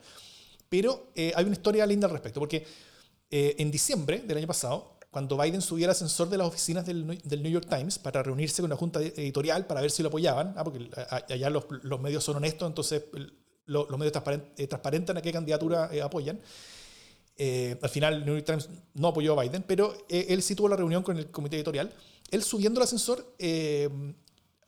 [0.69, 2.67] Pero eh, hay una historia linda al respecto, porque
[3.31, 7.07] eh, en diciembre del año pasado, cuando Biden subió al ascensor de las oficinas del,
[7.07, 10.65] New York Times para reunirse con la junta editorial para ver si lo apoyaban, ¿ah?
[10.65, 10.89] porque
[11.29, 13.05] allá los, los, medios son honestos, entonces
[13.67, 14.15] los, medios
[14.57, 16.41] eh, transparentan a qué candidatura apoyan.
[17.37, 20.69] Eh, al final, New York Times no apoyó a Biden, pero eh, él sí tuvo
[20.69, 21.93] la reunión con el comité editorial.
[22.31, 23.89] Él subiendo el ascensor, eh,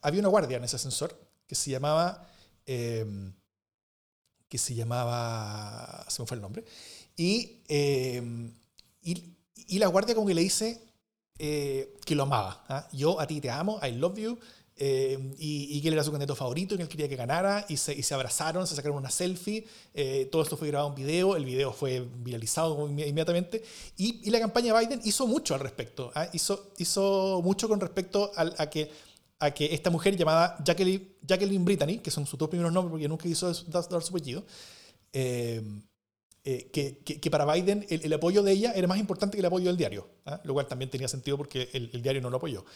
[0.01, 2.27] había una guardia en ese ascensor que se llamaba.
[2.65, 6.05] que se llamaba.
[6.07, 6.63] Se me fue el nombre.
[7.15, 7.61] Y,
[9.01, 9.23] y,
[9.67, 10.81] y, la guardia, como que le dice
[11.37, 12.65] que lo amaba.
[12.69, 12.87] ¿ah?
[12.91, 14.37] Yo a ti te amo, I love you.
[14.77, 17.77] Eh, y, que él era su candidato favorito y que él quería que ganara y
[17.77, 21.37] se, y se abrazaron, se sacaron una selfie, eh, todo esto fue grabado en video,
[21.37, 23.63] el video fue viralizado inmediatamente
[23.95, 26.27] y, la campaña de Biden hizo mucho al respecto, ¿ah?
[26.33, 28.91] hizo, hizo mucho con respecto a, que,
[29.39, 33.07] a que esta mujer llamada Jacqueline, Jacqueline Brittany, que son sus dos primeros nombres porque
[33.07, 34.43] nunca quiso dar, su apellido,
[35.13, 35.63] eh,
[36.43, 39.77] que, que, para Biden el, apoyo de ella era más importante que el apoyo del
[39.77, 40.41] diario, ¿ah?
[40.43, 42.65] lo cual también tenía sentido porque el, el diario no lo apoyó.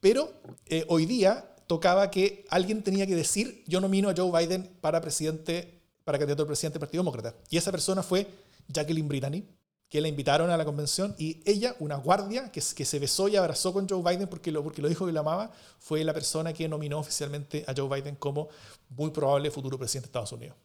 [0.00, 0.32] Pero
[0.66, 5.00] eh, hoy día tocaba que alguien tenía que decir, yo nomino a Joe Biden para
[5.00, 7.36] presidente, para candidato al presidente del Partido Demócrata.
[7.48, 8.26] Y esa persona fue
[8.68, 9.44] Jacqueline Brittany,
[9.88, 13.36] que la invitaron a la convención y ella, una guardia que, que se besó y
[13.36, 16.52] abrazó con Joe Biden porque lo, porque lo dijo que lo amaba, fue la persona
[16.52, 18.48] que nominó oficialmente a Joe Biden como
[18.88, 20.56] muy probable futuro presidente de Estados Unidos.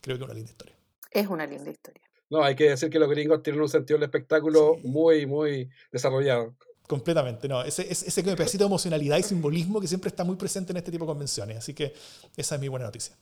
[0.00, 0.76] Creo que es una linda historia.
[1.10, 2.02] Es una linda historia.
[2.30, 6.54] No, hay que decir que los gringos tienen un sentido del espectáculo muy, muy desarrollado.
[6.92, 7.62] Completamente, no.
[7.62, 11.06] Ese, ese, pedacito de emocionalidad y simbolismo que siempre está muy presente en este tipo
[11.06, 11.56] de convenciones.
[11.56, 11.94] Así que
[12.36, 13.16] esa es mi buena noticia.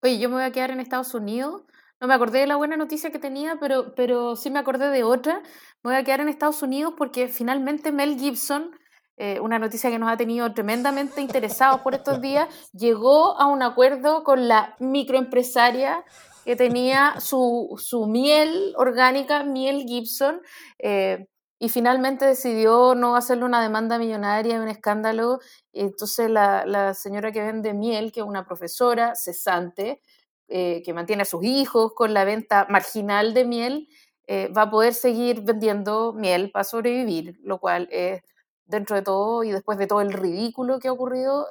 [0.00, 1.62] Oye, yo me voy a quedar en Estados Unidos.
[2.00, 5.02] No me acordé de la buena noticia que tenía, pero, pero sí me acordé de
[5.02, 5.40] otra.
[5.82, 8.70] Me voy a quedar en Estados Unidos porque finalmente Mel Gibson,
[9.16, 13.60] eh, una noticia que nos ha tenido tremendamente interesados por estos días, llegó a un
[13.60, 16.04] acuerdo con la microempresaria
[16.44, 20.40] que tenía su, su miel orgánica, miel Gibson.
[20.78, 21.26] Eh,
[21.58, 25.40] y finalmente decidió no hacerle una demanda millonaria, un escándalo.
[25.72, 30.00] Entonces la, la señora que vende miel, que es una profesora cesante,
[30.48, 33.88] eh, que mantiene a sus hijos con la venta marginal de miel,
[34.26, 38.22] eh, va a poder seguir vendiendo miel para sobrevivir, lo cual es,
[38.66, 41.46] dentro de todo y después de todo el ridículo que ha ocurrido,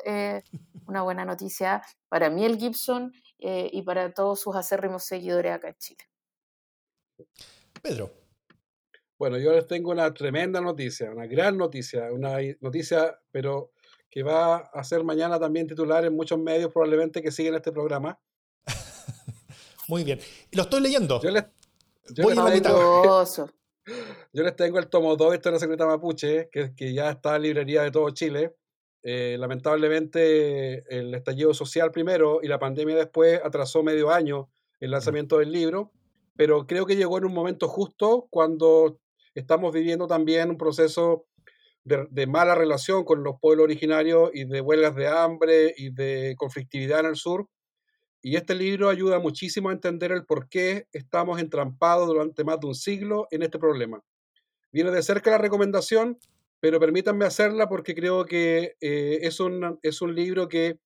[0.87, 5.75] una buena noticia para Miel Gibson eh, y para todos sus acérrimos seguidores acá en
[5.77, 6.03] Chile.
[7.81, 8.26] Pedro.
[9.17, 13.71] Bueno, yo les tengo una tremenda noticia, una gran noticia, una noticia, pero
[14.09, 18.19] que va a ser mañana también titular en muchos medios probablemente que siguen este programa.
[19.87, 20.19] Muy bien.
[20.51, 21.19] Lo estoy leyendo.
[21.21, 21.45] Yo les,
[22.13, 23.25] yo les, tengo,
[24.33, 27.41] yo les tengo el tomo 2 de la secreta mapuche, que, que ya está en
[27.41, 28.55] librería de todo Chile.
[29.03, 34.49] Eh, lamentablemente el estallido social primero y la pandemia después atrasó medio año
[34.79, 35.91] el lanzamiento del libro,
[36.35, 38.99] pero creo que llegó en un momento justo cuando
[39.37, 41.27] estamos viviendo también un proceso
[41.83, 47.01] de, mala relación con los pueblos originarios y de huelgas de hambre y de conflictividad
[47.01, 47.47] en el sur.
[48.21, 52.67] Y este libro ayuda muchísimo a entender el por qué estamos entrampados durante más de
[52.67, 54.01] un siglo en este problema.
[54.71, 56.17] Viene de cerca la recomendación,
[56.59, 60.79] pero permítanme hacerla porque creo que eh, es, un, es un libro que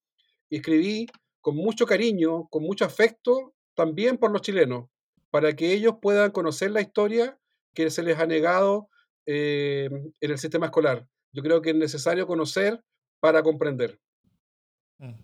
[0.50, 1.06] escribí
[1.40, 4.88] con mucho cariño, con mucho afecto, también por los chilenos,
[5.30, 7.38] para que ellos puedan conocer la historia
[7.74, 8.88] que se les ha negado
[9.26, 9.88] eh,
[10.20, 11.06] en el sistema escolar.
[11.32, 12.82] Yo creo que es necesario conocer
[13.20, 13.98] para comprender.
[14.98, 15.14] Mm.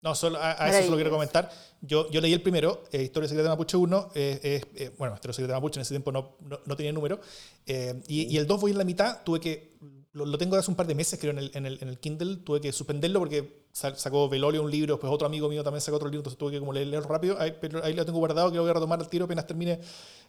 [0.00, 1.50] No, solo a, eso solo quiero comentar.
[1.80, 4.10] Yo, yo leí el primero, eh, Historia Secreta de Mapuche 1.
[4.14, 7.20] Eh, bueno, Historia Secreta de Mapuche en ese tiempo no, no, tenía número.
[7.66, 9.24] Y, y, el 2 voy en la mitad.
[9.24, 9.76] Tuve que
[10.12, 12.36] lo, tengo hace un par de meses, creo, en el, en el, en el Kindle.
[12.36, 16.08] Tuve que suspenderlo porque sacó Velorio un libro, después otro amigo mío también sacó otro
[16.08, 17.38] libro, entonces tuve que como leerlo rápido.
[17.38, 19.80] Ahí, pero ahí lo tengo guardado, que lo voy a retomar al tiro apenas termine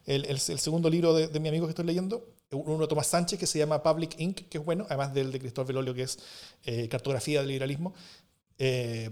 [0.05, 2.27] el, el, segundo libro de, de, mi amigo que estoy leyendo.
[2.51, 5.39] Uno de Tomás Sánchez, que se llama Public Inc., que es bueno, además del de
[5.39, 6.19] Cristóbal Velorio, que es
[6.65, 7.93] eh, Cartografía del Liberalismo.
[8.57, 9.09] Eh,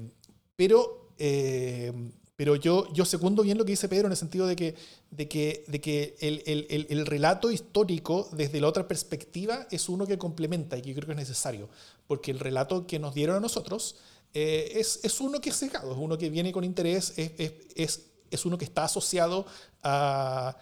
[0.56, 1.92] pero eh,
[2.38, 4.76] pero yo, yo segundo bien lo que dice Pedro en el sentido de que,
[5.10, 10.06] de que, de que el, el, el, relato histórico desde la otra perspectiva es uno
[10.06, 11.68] que complementa y que creo que es necesario,
[12.06, 13.96] porque el relato que nos dieron a nosotros
[14.34, 17.32] eh, es, es, uno que es sesgado, es uno que viene con interés, es,
[17.76, 19.46] es, es uno que está asociado
[19.84, 20.56] a,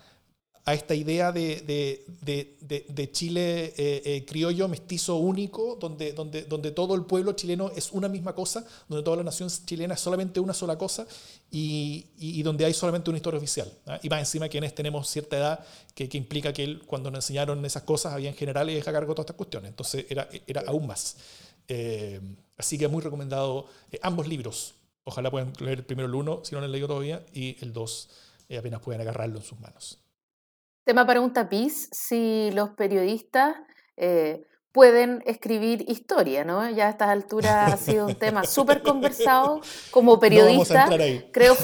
[0.65, 6.41] a esta idea de, de, de, de Chile eh, eh, criollo, mestizo único, donde, donde,
[6.43, 9.99] donde todo el pueblo chileno es una misma cosa, donde toda la nación chilena es
[9.99, 11.05] solamente una sola cosa
[11.51, 13.71] y, y, donde hay solamente una historia oficial.
[13.85, 13.99] ¿ah?
[14.01, 15.59] Y más encima quienes tenemos cierta edad
[15.93, 19.13] que, que, implica que él, cuando nos enseñaron esas cosas había en general deja cargo
[19.13, 19.69] todas estas cuestiones.
[19.69, 21.17] Entonces era, era aún más.
[21.67, 22.21] Eh,
[22.57, 23.67] así que muy recomendado
[24.01, 24.75] ambos libros.
[25.03, 28.09] Ojalá puedan leer primero el uno, si no lo han leído todavía, y el dos
[28.57, 30.01] apenas pueden agarrarlo en sus manos.
[30.83, 33.55] Tema para un tapiz, si los periodistas
[33.97, 36.69] eh, pueden escribir historia, ¿no?
[36.69, 39.61] Ya a estas alturas ha sido un tema súper conversado.
[39.89, 40.87] Como periodista,
[41.31, 41.55] creo,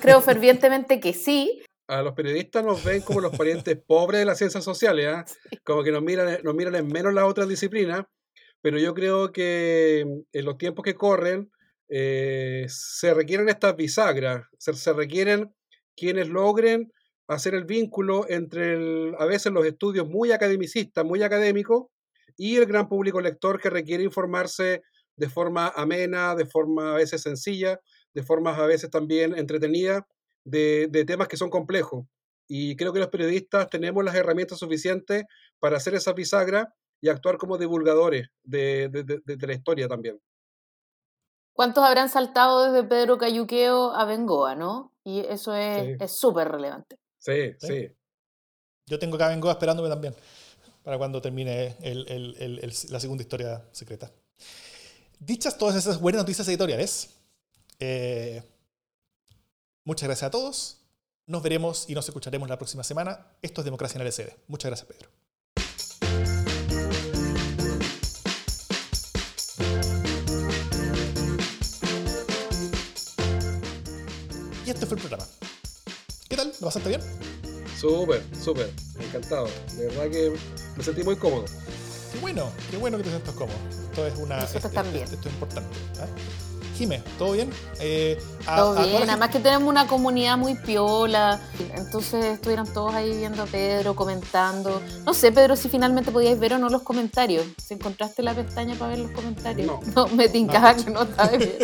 [0.00, 1.62] creo fervientemente que sí.
[1.88, 5.24] A los periodistas nos ven como los parientes pobres de las ciencias sociales, ¿ah?
[5.64, 8.04] como que nos miran, nos miran en menos las otras disciplinas,
[8.66, 11.52] pero yo creo que en los tiempos que corren
[11.88, 15.54] eh, se requieren estas bisagras, se requieren
[15.94, 16.92] quienes logren
[17.28, 21.84] hacer el vínculo entre a veces los estudios muy academicistas, muy académicos,
[22.36, 24.82] y el gran público lector que requiere informarse
[25.14, 27.78] de forma amena, de forma a veces sencilla,
[28.14, 30.08] de formas a veces también entretenida,
[30.44, 32.04] de, temas que son complejos.
[32.48, 35.22] Y creo que los periodistas tenemos las herramientas suficientes
[35.60, 40.20] para hacer esa bisagra y actuar como divulgadores de, de la historia también.
[41.56, 44.92] ¿Cuántos habrán saltado desde Pedro Cayuqueo a Bengoa, no?
[45.04, 46.98] Y eso es súper relevante.
[47.18, 47.88] Sí, sí,
[48.84, 50.14] Yo tengo acá Bengoa esperándome también
[50.84, 51.74] para cuando termine
[52.90, 54.12] la segunda historia secreta.
[55.18, 57.16] Dichas todas esas buenas noticias editoriales,
[57.80, 58.42] eh,
[59.84, 60.82] muchas gracias a todos.
[61.26, 63.26] Nos veremos y nos escucharemos la próxima semana.
[63.40, 64.36] Esto es Democracia en el LCD.
[64.46, 65.25] Muchas gracias, Pedro.
[74.76, 75.26] Este fue el programa.
[76.28, 76.48] ¿Qué tal?
[76.60, 77.00] ¿Lo pasaste bien?
[77.80, 78.70] Súper, súper.
[79.00, 79.48] Encantado.
[79.76, 80.32] De verdad que
[80.76, 81.46] me sentí muy cómodo.
[82.12, 83.56] Qué bueno, qué bueno que te sientas cómodo.
[83.70, 84.38] Esto es una.
[84.38, 85.04] Esto, también.
[85.04, 85.76] Esto, es importante.
[86.00, 86.06] ¿ah?
[86.76, 87.50] Jime, ¿todo bien?
[87.80, 91.40] Eh, todo bien, además que tenemos una comunidad muy piola,
[91.74, 94.82] entonces estuvieron todos ahí viendo a Pedro, comentando.
[95.06, 97.46] No sé, Pedro, si finalmente podíais ver o no los comentarios.
[97.64, 99.66] Si encontraste la pestaña para ver los comentarios.
[99.66, 101.58] No, no me tincaba que no estaba bien.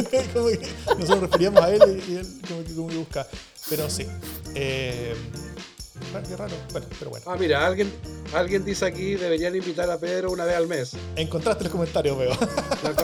[0.98, 3.26] Nosotros referíamos a él y él como que, como que busca.
[3.68, 4.06] Pero sí.
[4.54, 5.14] Eh,
[6.28, 6.54] qué raro.
[6.72, 7.24] Bueno, pero bueno.
[7.28, 7.92] Ah, mira, alguien,
[8.34, 10.92] alguien dice aquí deberían invitar a Pedro una vez al mes.
[11.16, 12.32] Encontraste los comentarios, veo.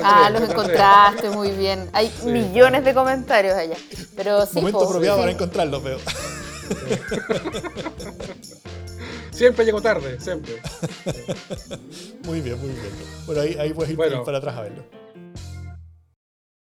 [0.03, 1.89] ah, los encontraste, muy bien.
[1.93, 3.77] Hay millones de comentarios allá.
[4.17, 5.99] Pero sí, Momento apropiado para encontrarlos, veo.
[9.31, 10.61] siempre llego tarde, siempre.
[12.25, 12.93] muy bien, muy bien.
[13.27, 14.85] Bueno, ahí, ahí puedes ir para atrás a verlo.